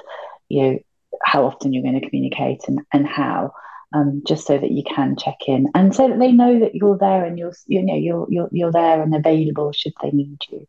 You 0.50 0.62
know, 0.62 0.78
how 1.24 1.46
often 1.46 1.72
you're 1.72 1.82
going 1.82 1.98
to 1.98 2.06
communicate 2.06 2.60
and, 2.68 2.80
and 2.92 3.06
how. 3.06 3.54
Um, 3.92 4.22
just 4.24 4.46
so 4.46 4.56
that 4.56 4.70
you 4.70 4.84
can 4.84 5.16
check 5.16 5.48
in 5.48 5.66
and 5.74 5.92
so 5.92 6.06
that 6.08 6.20
they 6.20 6.30
know 6.30 6.60
that 6.60 6.76
you're 6.76 6.96
there 6.96 7.24
and 7.24 7.36
you're 7.36 7.52
you 7.66 7.82
know 7.82 7.96
you're 7.96 8.24
you're, 8.30 8.48
you're 8.52 8.70
there 8.70 9.02
and 9.02 9.12
available 9.12 9.72
should 9.72 9.94
they 10.00 10.12
need 10.12 10.38
you. 10.48 10.64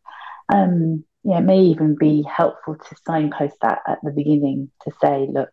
Um, 0.52 1.04
yeah, 1.24 1.38
it 1.38 1.42
may 1.42 1.60
even 1.60 1.94
be 1.94 2.24
helpful 2.28 2.74
to 2.76 2.96
signpost 3.06 3.54
that 3.62 3.78
at 3.86 3.98
the 4.02 4.10
beginning 4.10 4.70
to 4.82 4.92
say, 5.00 5.28
look, 5.30 5.52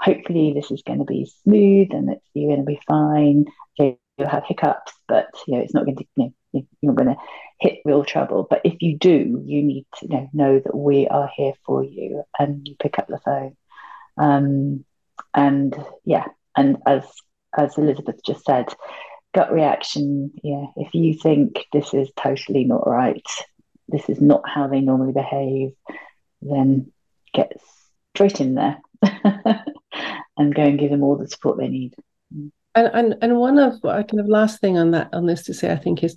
hopefully 0.00 0.52
this 0.54 0.70
is 0.70 0.82
going 0.82 0.98
to 0.98 1.04
be 1.04 1.30
smooth 1.44 1.88
and 1.92 2.08
that 2.08 2.18
you're 2.34 2.48
going 2.48 2.64
to 2.64 2.66
be 2.66 2.80
fine. 2.88 3.44
You'll 3.78 4.28
have 4.28 4.44
hiccups, 4.44 4.92
but 5.06 5.28
you 5.46 5.54
know 5.54 5.62
it's 5.62 5.74
not 5.74 5.84
going 5.84 5.96
to 5.98 6.04
you 6.16 6.24
know, 6.52 6.66
you're 6.80 6.92
not 6.92 6.96
going 6.96 7.14
to 7.14 7.22
hit 7.60 7.78
real 7.84 8.04
trouble. 8.04 8.46
But 8.48 8.62
if 8.64 8.80
you 8.80 8.98
do, 8.98 9.42
you 9.44 9.62
need 9.62 9.86
to 10.00 10.06
you 10.06 10.16
know, 10.16 10.28
know 10.32 10.58
that 10.58 10.74
we 10.74 11.06
are 11.06 11.30
here 11.36 11.52
for 11.64 11.84
you 11.84 12.24
and 12.38 12.66
you 12.66 12.74
pick 12.80 12.98
up 12.98 13.06
the 13.06 13.20
phone. 13.24 13.56
Um, 14.16 14.84
and 15.34 15.76
yeah, 16.04 16.26
and 16.58 16.76
as 16.86 17.04
as 17.56 17.78
Elizabeth 17.78 18.20
just 18.26 18.44
said, 18.44 18.66
gut 19.34 19.52
reaction, 19.52 20.32
yeah, 20.42 20.66
if 20.76 20.92
you 20.92 21.14
think 21.14 21.64
this 21.72 21.94
is 21.94 22.10
totally 22.16 22.64
not 22.64 22.86
right, 22.86 23.26
this 23.88 24.08
is 24.08 24.20
not 24.20 24.42
how 24.46 24.66
they 24.66 24.80
normally 24.80 25.12
behave, 25.12 25.70
then 26.42 26.92
get 27.32 27.52
straight 28.14 28.40
in 28.40 28.54
there 28.54 28.78
and 30.36 30.54
go 30.54 30.62
and 30.62 30.78
give 30.78 30.90
them 30.90 31.02
all 31.02 31.16
the 31.16 31.28
support 31.28 31.58
they 31.58 31.68
need. 31.68 31.94
And 32.74 32.90
and 32.92 33.14
and 33.22 33.38
one 33.38 33.58
of 33.58 33.80
kind 33.82 34.20
of 34.20 34.26
last 34.26 34.60
thing 34.60 34.76
on 34.76 34.90
that 34.90 35.08
on 35.12 35.26
this 35.26 35.44
to 35.44 35.54
say, 35.54 35.72
I 35.72 35.76
think, 35.76 36.04
is 36.04 36.16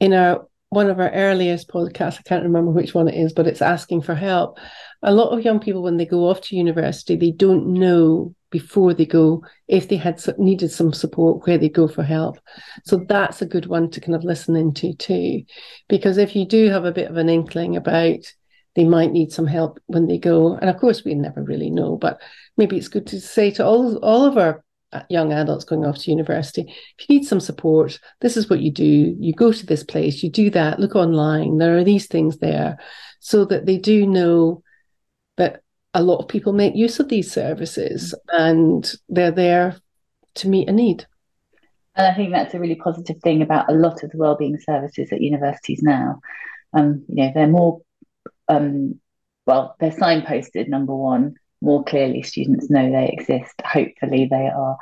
in 0.00 0.12
our 0.12 0.46
one 0.68 0.90
of 0.90 1.00
our 1.00 1.10
earliest 1.10 1.68
podcasts, 1.68 2.18
I 2.18 2.22
can't 2.22 2.44
remember 2.44 2.70
which 2.70 2.94
one 2.94 3.08
it 3.08 3.14
is, 3.14 3.32
but 3.32 3.46
it's 3.46 3.62
asking 3.62 4.02
for 4.02 4.14
help. 4.14 4.58
A 5.02 5.12
lot 5.12 5.30
of 5.30 5.44
young 5.44 5.60
people, 5.60 5.82
when 5.82 5.96
they 5.96 6.06
go 6.06 6.28
off 6.28 6.40
to 6.42 6.56
university, 6.56 7.16
they 7.16 7.30
don't 7.30 7.74
know 7.74 8.34
before 8.50 8.94
they 8.94 9.06
go 9.06 9.42
if 9.68 9.88
they 9.88 9.96
had 9.96 10.22
needed 10.38 10.70
some 10.70 10.92
support 10.92 11.46
where 11.46 11.58
they 11.58 11.68
go 11.68 11.88
for 11.88 12.02
help. 12.02 12.38
So 12.84 13.04
that's 13.08 13.42
a 13.42 13.46
good 13.46 13.66
one 13.66 13.90
to 13.90 14.00
kind 14.00 14.14
of 14.14 14.24
listen 14.24 14.56
into 14.56 14.94
too, 14.94 15.42
because 15.88 16.18
if 16.18 16.36
you 16.36 16.46
do 16.46 16.68
have 16.70 16.84
a 16.84 16.92
bit 16.92 17.10
of 17.10 17.16
an 17.16 17.28
inkling 17.28 17.76
about 17.76 18.20
they 18.74 18.84
might 18.84 19.10
need 19.10 19.32
some 19.32 19.46
help 19.46 19.80
when 19.86 20.06
they 20.06 20.18
go, 20.18 20.54
and 20.54 20.68
of 20.68 20.78
course 20.78 21.02
we 21.02 21.14
never 21.14 21.42
really 21.42 21.70
know, 21.70 21.96
but 21.96 22.20
maybe 22.58 22.76
it's 22.76 22.88
good 22.88 23.06
to 23.06 23.20
say 23.20 23.50
to 23.52 23.64
all 23.64 23.96
all 23.98 24.24
of 24.26 24.36
our 24.36 24.62
uh, 24.92 25.02
young 25.10 25.32
adults 25.32 25.64
going 25.64 25.84
off 25.84 25.98
to 25.98 26.12
university 26.12 26.62
if 26.96 27.08
you 27.08 27.16
need 27.16 27.24
some 27.24 27.40
support 27.40 27.98
this 28.20 28.36
is 28.36 28.48
what 28.48 28.60
you 28.60 28.70
do 28.70 29.16
you 29.18 29.32
go 29.34 29.52
to 29.52 29.66
this 29.66 29.82
place 29.82 30.22
you 30.22 30.30
do 30.30 30.48
that 30.48 30.78
look 30.78 30.94
online 30.94 31.58
there 31.58 31.76
are 31.76 31.82
these 31.82 32.06
things 32.06 32.38
there 32.38 32.78
so 33.18 33.44
that 33.44 33.66
they 33.66 33.78
do 33.78 34.06
know 34.06 34.62
that 35.38 35.62
a 35.96 36.02
lot 36.02 36.18
of 36.18 36.28
people 36.28 36.52
make 36.52 36.76
use 36.76 37.00
of 37.00 37.08
these 37.08 37.30
services 37.30 38.14
and 38.32 38.94
they're 39.08 39.30
there 39.30 39.76
to 40.34 40.48
meet 40.48 40.68
a 40.68 40.72
need 40.72 41.06
and 41.96 42.06
i 42.06 42.14
think 42.14 42.30
that's 42.30 42.54
a 42.54 42.60
really 42.60 42.76
positive 42.76 43.16
thing 43.22 43.42
about 43.42 43.70
a 43.70 43.74
lot 43.74 44.02
of 44.04 44.10
the 44.10 44.18
wellbeing 44.18 44.58
services 44.60 45.10
at 45.10 45.20
universities 45.20 45.82
now 45.82 46.20
um, 46.74 47.04
you 47.08 47.16
know 47.16 47.32
they're 47.34 47.46
more 47.46 47.80
um, 48.48 49.00
well 49.46 49.74
they're 49.80 49.90
signposted 49.90 50.68
number 50.68 50.94
one 50.94 51.34
more 51.60 51.84
clearly 51.84 52.22
students 52.22 52.70
know 52.70 52.90
they 52.90 53.10
exist. 53.12 53.54
Hopefully, 53.64 54.28
they 54.30 54.48
are 54.48 54.76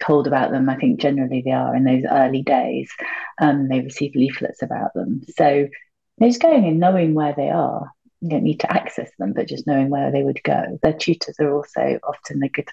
told 0.00 0.26
about 0.26 0.50
them. 0.50 0.68
I 0.68 0.76
think 0.76 1.00
generally 1.00 1.42
they 1.44 1.52
are 1.52 1.74
in 1.74 1.84
those 1.84 2.04
early 2.10 2.42
days. 2.42 2.90
Um, 3.40 3.68
they 3.68 3.80
receive 3.80 4.14
leaflets 4.14 4.62
about 4.62 4.94
them. 4.94 5.22
So 5.36 5.68
just 6.20 6.40
going 6.40 6.64
and 6.64 6.80
knowing 6.80 7.14
where 7.14 7.34
they 7.36 7.50
are. 7.50 7.90
You 8.22 8.30
don't 8.30 8.44
need 8.44 8.60
to 8.60 8.72
access 8.72 9.10
them, 9.18 9.32
but 9.32 9.48
just 9.48 9.66
knowing 9.66 9.90
where 9.90 10.10
they 10.10 10.22
would 10.22 10.42
go. 10.44 10.78
Their 10.82 10.92
tutors 10.92 11.36
are 11.40 11.52
also 11.52 11.98
often 12.04 12.42
a 12.42 12.48
good 12.48 12.68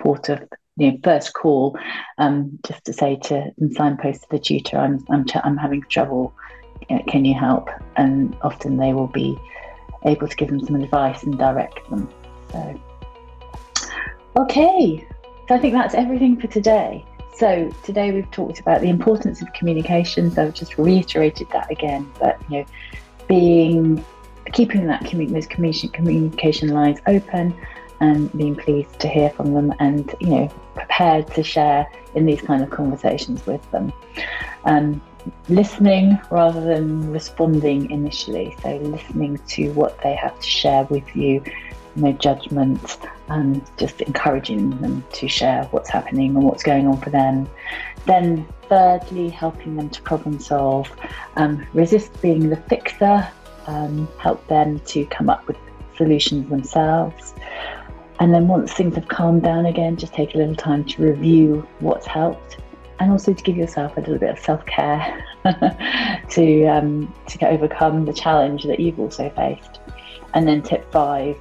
port 0.00 0.28
of 0.28 0.42
you 0.76 0.92
know, 0.92 0.98
first 1.04 1.32
call, 1.34 1.78
um, 2.18 2.58
just 2.66 2.84
to 2.86 2.92
say 2.92 3.16
to 3.24 3.52
and 3.58 3.72
signpost 3.72 4.22
to 4.22 4.28
the 4.30 4.38
tutor, 4.38 4.78
I'm 4.78 5.04
I'm, 5.10 5.24
ch- 5.26 5.44
I'm 5.44 5.56
having 5.56 5.82
trouble. 5.82 6.34
Can 7.08 7.24
you 7.24 7.34
help? 7.34 7.68
And 7.96 8.36
often 8.42 8.78
they 8.78 8.92
will 8.94 9.08
be 9.08 9.38
able 10.04 10.26
to 10.26 10.36
give 10.36 10.48
them 10.48 10.64
some 10.64 10.76
advice 10.76 11.22
and 11.22 11.38
direct 11.38 11.88
them. 11.90 12.08
So, 12.52 12.80
okay, 14.38 15.06
so 15.48 15.54
I 15.54 15.58
think 15.58 15.74
that's 15.74 15.94
everything 15.94 16.40
for 16.40 16.46
today. 16.46 17.04
So 17.36 17.70
today 17.84 18.12
we've 18.12 18.30
talked 18.30 18.60
about 18.60 18.80
the 18.80 18.88
importance 18.88 19.42
of 19.42 19.52
communication. 19.52 20.30
So 20.30 20.44
I've 20.44 20.54
just 20.54 20.78
reiterated 20.78 21.48
that 21.52 21.70
again. 21.70 22.10
But 22.18 22.40
you 22.50 22.60
know, 22.60 22.64
being 23.28 24.04
keeping 24.52 24.86
that 24.86 25.02
those 25.02 25.46
communication 25.46 26.68
lines 26.68 26.98
open 27.06 27.54
and 28.00 28.32
being 28.32 28.56
pleased 28.56 28.98
to 28.98 29.08
hear 29.08 29.30
from 29.30 29.52
them 29.52 29.74
and 29.78 30.14
you 30.20 30.28
know 30.28 30.48
prepared 30.74 31.26
to 31.34 31.42
share 31.42 31.86
in 32.14 32.26
these 32.26 32.40
kind 32.40 32.62
of 32.62 32.70
conversations 32.70 33.44
with 33.46 33.70
them. 33.70 33.92
Um, 34.64 35.02
listening 35.48 36.18
rather 36.30 36.62
than 36.62 37.12
responding 37.12 37.90
initially. 37.90 38.56
So 38.62 38.76
listening 38.76 39.38
to 39.48 39.70
what 39.72 40.00
they 40.02 40.14
have 40.14 40.38
to 40.40 40.46
share 40.46 40.84
with 40.84 41.14
you 41.14 41.42
no 41.96 42.12
judgment, 42.12 42.98
and 43.28 43.62
just 43.76 44.00
encouraging 44.02 44.70
them 44.80 45.04
to 45.12 45.28
share 45.28 45.64
what's 45.70 45.90
happening 45.90 46.34
and 46.34 46.44
what's 46.44 46.62
going 46.62 46.86
on 46.86 47.00
for 47.00 47.10
them. 47.10 47.48
Then, 48.06 48.46
thirdly, 48.68 49.28
helping 49.28 49.76
them 49.76 49.90
to 49.90 50.02
problem 50.02 50.38
solve, 50.40 50.90
um, 51.36 51.66
resist 51.74 52.20
being 52.22 52.48
the 52.48 52.56
fixer, 52.56 53.28
um, 53.66 54.08
help 54.18 54.46
them 54.48 54.80
to 54.80 55.04
come 55.06 55.28
up 55.28 55.46
with 55.46 55.56
solutions 55.96 56.48
themselves. 56.48 57.34
And 58.18 58.34
then, 58.34 58.48
once 58.48 58.72
things 58.72 58.96
have 58.96 59.08
calmed 59.08 59.42
down 59.42 59.66
again, 59.66 59.96
just 59.96 60.12
take 60.12 60.34
a 60.34 60.38
little 60.38 60.54
time 60.54 60.84
to 60.84 61.02
review 61.02 61.66
what's 61.78 62.06
helped 62.06 62.58
and 63.00 63.10
also 63.10 63.32
to 63.32 63.42
give 63.42 63.56
yourself 63.56 63.96
a 63.96 64.00
little 64.00 64.18
bit 64.18 64.30
of 64.30 64.38
self 64.38 64.64
care 64.66 65.24
to 66.30 66.66
um, 66.66 67.12
to 67.26 67.48
overcome 67.48 68.04
the 68.04 68.12
challenge 68.12 68.64
that 68.64 68.78
you've 68.78 69.00
also 69.00 69.30
faced. 69.30 69.80
And 70.34 70.46
then 70.46 70.62
tip 70.62 70.90
five, 70.92 71.36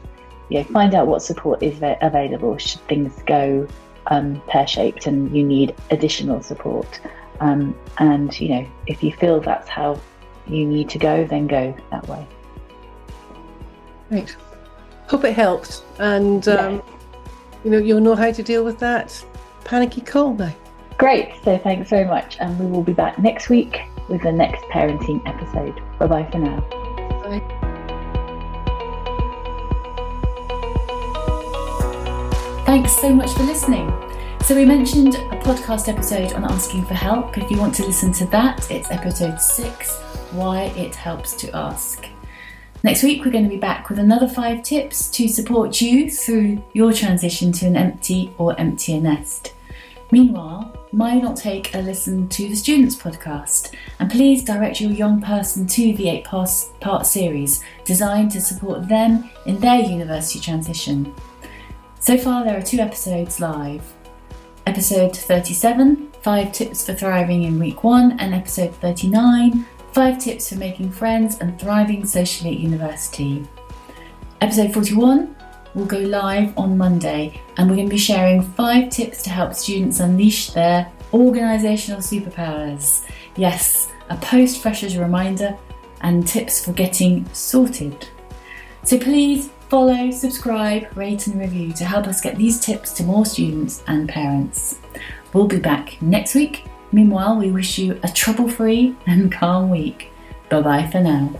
you 0.49 0.59
know, 0.59 0.63
find 0.63 0.95
out 0.95 1.07
what 1.07 1.21
support 1.21 1.61
is 1.61 1.77
available 2.01 2.57
should 2.57 2.81
things 2.87 3.21
go 3.27 3.67
um, 4.07 4.41
pear 4.47 4.65
shaped 4.65 5.05
and 5.05 5.35
you 5.35 5.43
need 5.43 5.75
additional 5.91 6.41
support. 6.41 6.99
Um, 7.41 7.77
and 7.99 8.37
you 8.39 8.49
know, 8.49 8.67
if 8.87 9.03
you 9.03 9.11
feel 9.13 9.41
that's 9.41 9.69
how 9.69 9.99
you 10.49 10.65
need 10.65 10.89
to 10.89 10.97
go, 10.97 11.25
then 11.25 11.47
go 11.47 11.75
that 11.91 12.07
way. 12.07 12.27
Great. 14.09 14.35
Hope 15.07 15.23
it 15.23 15.33
helps, 15.33 15.83
and 15.99 16.47
um, 16.47 16.75
yeah. 16.75 16.81
you 17.63 17.71
know 17.71 17.77
you'll 17.77 18.01
know 18.01 18.15
how 18.15 18.31
to 18.31 18.43
deal 18.43 18.63
with 18.63 18.79
that 18.79 19.25
panicky 19.63 20.01
call 20.01 20.33
now. 20.33 20.53
Great. 20.97 21.31
So 21.43 21.57
thanks 21.57 21.89
very 21.89 22.05
much, 22.05 22.37
and 22.39 22.59
we 22.59 22.65
will 22.65 22.83
be 22.83 22.93
back 22.93 23.19
next 23.19 23.49
week 23.49 23.81
with 24.07 24.21
the 24.21 24.31
next 24.31 24.61
parenting 24.65 25.21
episode. 25.27 25.81
Bye 25.99 26.07
bye 26.07 26.29
for 26.31 26.39
now. 26.39 26.59
Bye. 27.23 27.59
Thanks 32.65 32.95
so 32.95 33.13
much 33.13 33.31
for 33.31 33.43
listening. 33.43 34.08
So, 34.49 34.55
we 34.55 34.65
mentioned 34.65 35.13
a 35.13 35.37
podcast 35.43 35.89
episode 35.89 36.33
on 36.33 36.43
asking 36.43 36.83
for 36.85 36.95
help. 36.95 37.37
If 37.37 37.51
you 37.51 37.59
want 37.59 37.75
to 37.75 37.85
listen 37.85 38.11
to 38.13 38.25
that, 38.31 38.71
it's 38.71 38.89
episode 38.89 39.39
six 39.39 39.95
Why 40.31 40.73
It 40.75 40.95
Helps 40.95 41.35
to 41.35 41.55
Ask. 41.55 42.07
Next 42.83 43.03
week, 43.03 43.23
we're 43.23 43.31
going 43.31 43.43
to 43.43 43.49
be 43.51 43.59
back 43.59 43.89
with 43.89 43.99
another 43.99 44.27
five 44.27 44.63
tips 44.63 45.07
to 45.11 45.27
support 45.27 45.79
you 45.81 46.09
through 46.09 46.63
your 46.73 46.91
transition 46.93 47.51
to 47.51 47.67
an 47.67 47.75
empty 47.75 48.33
or 48.39 48.59
emptier 48.59 48.99
nest. 48.99 49.53
Meanwhile, 50.11 50.75
why 50.89 51.19
not 51.19 51.37
take 51.37 51.75
a 51.75 51.77
listen 51.77 52.27
to 52.29 52.49
the 52.49 52.55
Students 52.55 52.95
podcast 52.95 53.75
and 53.99 54.09
please 54.09 54.43
direct 54.43 54.81
your 54.81 54.89
young 54.89 55.21
person 55.21 55.67
to 55.67 55.93
the 55.93 56.09
eight 56.09 56.25
part 56.25 57.05
series 57.05 57.63
designed 57.85 58.31
to 58.31 58.41
support 58.41 58.89
them 58.89 59.29
in 59.45 59.59
their 59.59 59.81
university 59.81 60.39
transition. 60.39 61.13
So 61.99 62.17
far, 62.17 62.43
there 62.43 62.57
are 62.57 62.63
two 62.63 62.79
episodes 62.79 63.39
live. 63.39 63.83
Episode 64.69 65.17
37, 65.17 66.11
5 66.21 66.51
tips 66.51 66.85
for 66.85 66.93
thriving 66.93 67.41
in 67.41 67.57
week 67.57 67.83
1, 67.83 68.19
and 68.19 68.35
episode 68.35 68.71
39, 68.75 69.65
5 69.93 70.19
tips 70.19 70.49
for 70.49 70.59
making 70.59 70.91
friends 70.91 71.39
and 71.39 71.59
thriving 71.59 72.05
socially 72.05 72.51
at 72.51 72.59
university. 72.59 73.47
Episode 74.41 74.71
41 74.71 75.35
will 75.73 75.87
go 75.87 75.97
live 75.97 76.55
on 76.55 76.77
Monday, 76.77 77.41
and 77.57 77.67
we're 77.67 77.77
going 77.77 77.87
to 77.87 77.95
be 77.95 77.97
sharing 77.97 78.43
5 78.43 78.91
tips 78.91 79.23
to 79.23 79.31
help 79.31 79.55
students 79.55 80.01
unleash 80.01 80.51
their 80.51 80.91
organisational 81.13 81.97
superpowers. 81.97 83.03
Yes, 83.37 83.91
a 84.11 84.17
post 84.17 84.61
freshers 84.61 84.97
reminder 84.97 85.57
and 86.01 86.27
tips 86.27 86.63
for 86.63 86.73
getting 86.73 87.27
sorted. 87.33 88.07
So 88.83 88.99
please 88.99 89.49
Follow, 89.69 90.09
subscribe, 90.09 90.97
rate, 90.97 91.27
and 91.27 91.39
review 91.39 91.71
to 91.73 91.85
help 91.85 92.07
us 92.07 92.21
get 92.21 92.35
these 92.37 92.59
tips 92.59 92.91
to 92.93 93.03
more 93.03 93.23
students 93.23 93.83
and 93.85 94.09
parents. 94.09 94.79
We'll 95.31 95.45
be 95.47 95.59
back 95.59 96.01
next 96.01 96.33
week. 96.33 96.63
Meanwhile, 96.91 97.37
we 97.37 97.51
wish 97.51 97.77
you 97.77 97.99
a 98.01 98.07
trouble 98.07 98.49
free 98.49 98.95
and 99.05 99.31
calm 99.39 99.69
week. 99.69 100.11
Bye 100.49 100.61
bye 100.61 100.89
for 100.91 101.01
now. 101.01 101.39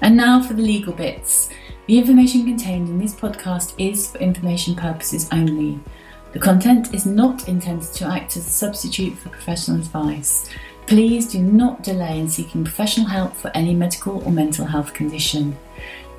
And 0.00 0.16
now 0.16 0.40
for 0.40 0.54
the 0.54 0.62
legal 0.62 0.92
bits. 0.92 1.50
The 1.86 1.98
information 1.98 2.44
contained 2.44 2.88
in 2.88 3.00
this 3.00 3.12
podcast 3.12 3.74
is 3.76 4.12
for 4.12 4.18
information 4.18 4.76
purposes 4.76 5.28
only. 5.32 5.80
The 6.32 6.38
content 6.38 6.94
is 6.94 7.06
not 7.06 7.48
intended 7.48 7.92
to 7.94 8.06
act 8.06 8.36
as 8.36 8.46
a 8.46 8.50
substitute 8.50 9.18
for 9.18 9.30
professional 9.30 9.78
advice. 9.78 10.48
Please 10.86 11.26
do 11.26 11.40
not 11.40 11.82
delay 11.82 12.20
in 12.20 12.28
seeking 12.28 12.64
professional 12.64 13.06
help 13.06 13.34
for 13.34 13.50
any 13.54 13.74
medical 13.74 14.22
or 14.24 14.30
mental 14.30 14.66
health 14.66 14.94
condition. 14.94 15.56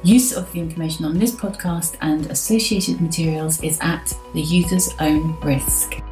Use 0.03 0.33
of 0.33 0.51
the 0.51 0.59
information 0.59 1.05
on 1.05 1.17
this 1.17 1.33
podcast 1.33 1.95
and 2.01 2.25
associated 2.25 2.99
materials 2.99 3.63
is 3.63 3.77
at 3.81 4.13
the 4.33 4.41
user's 4.41 4.93
own 4.99 5.39
risk. 5.39 6.02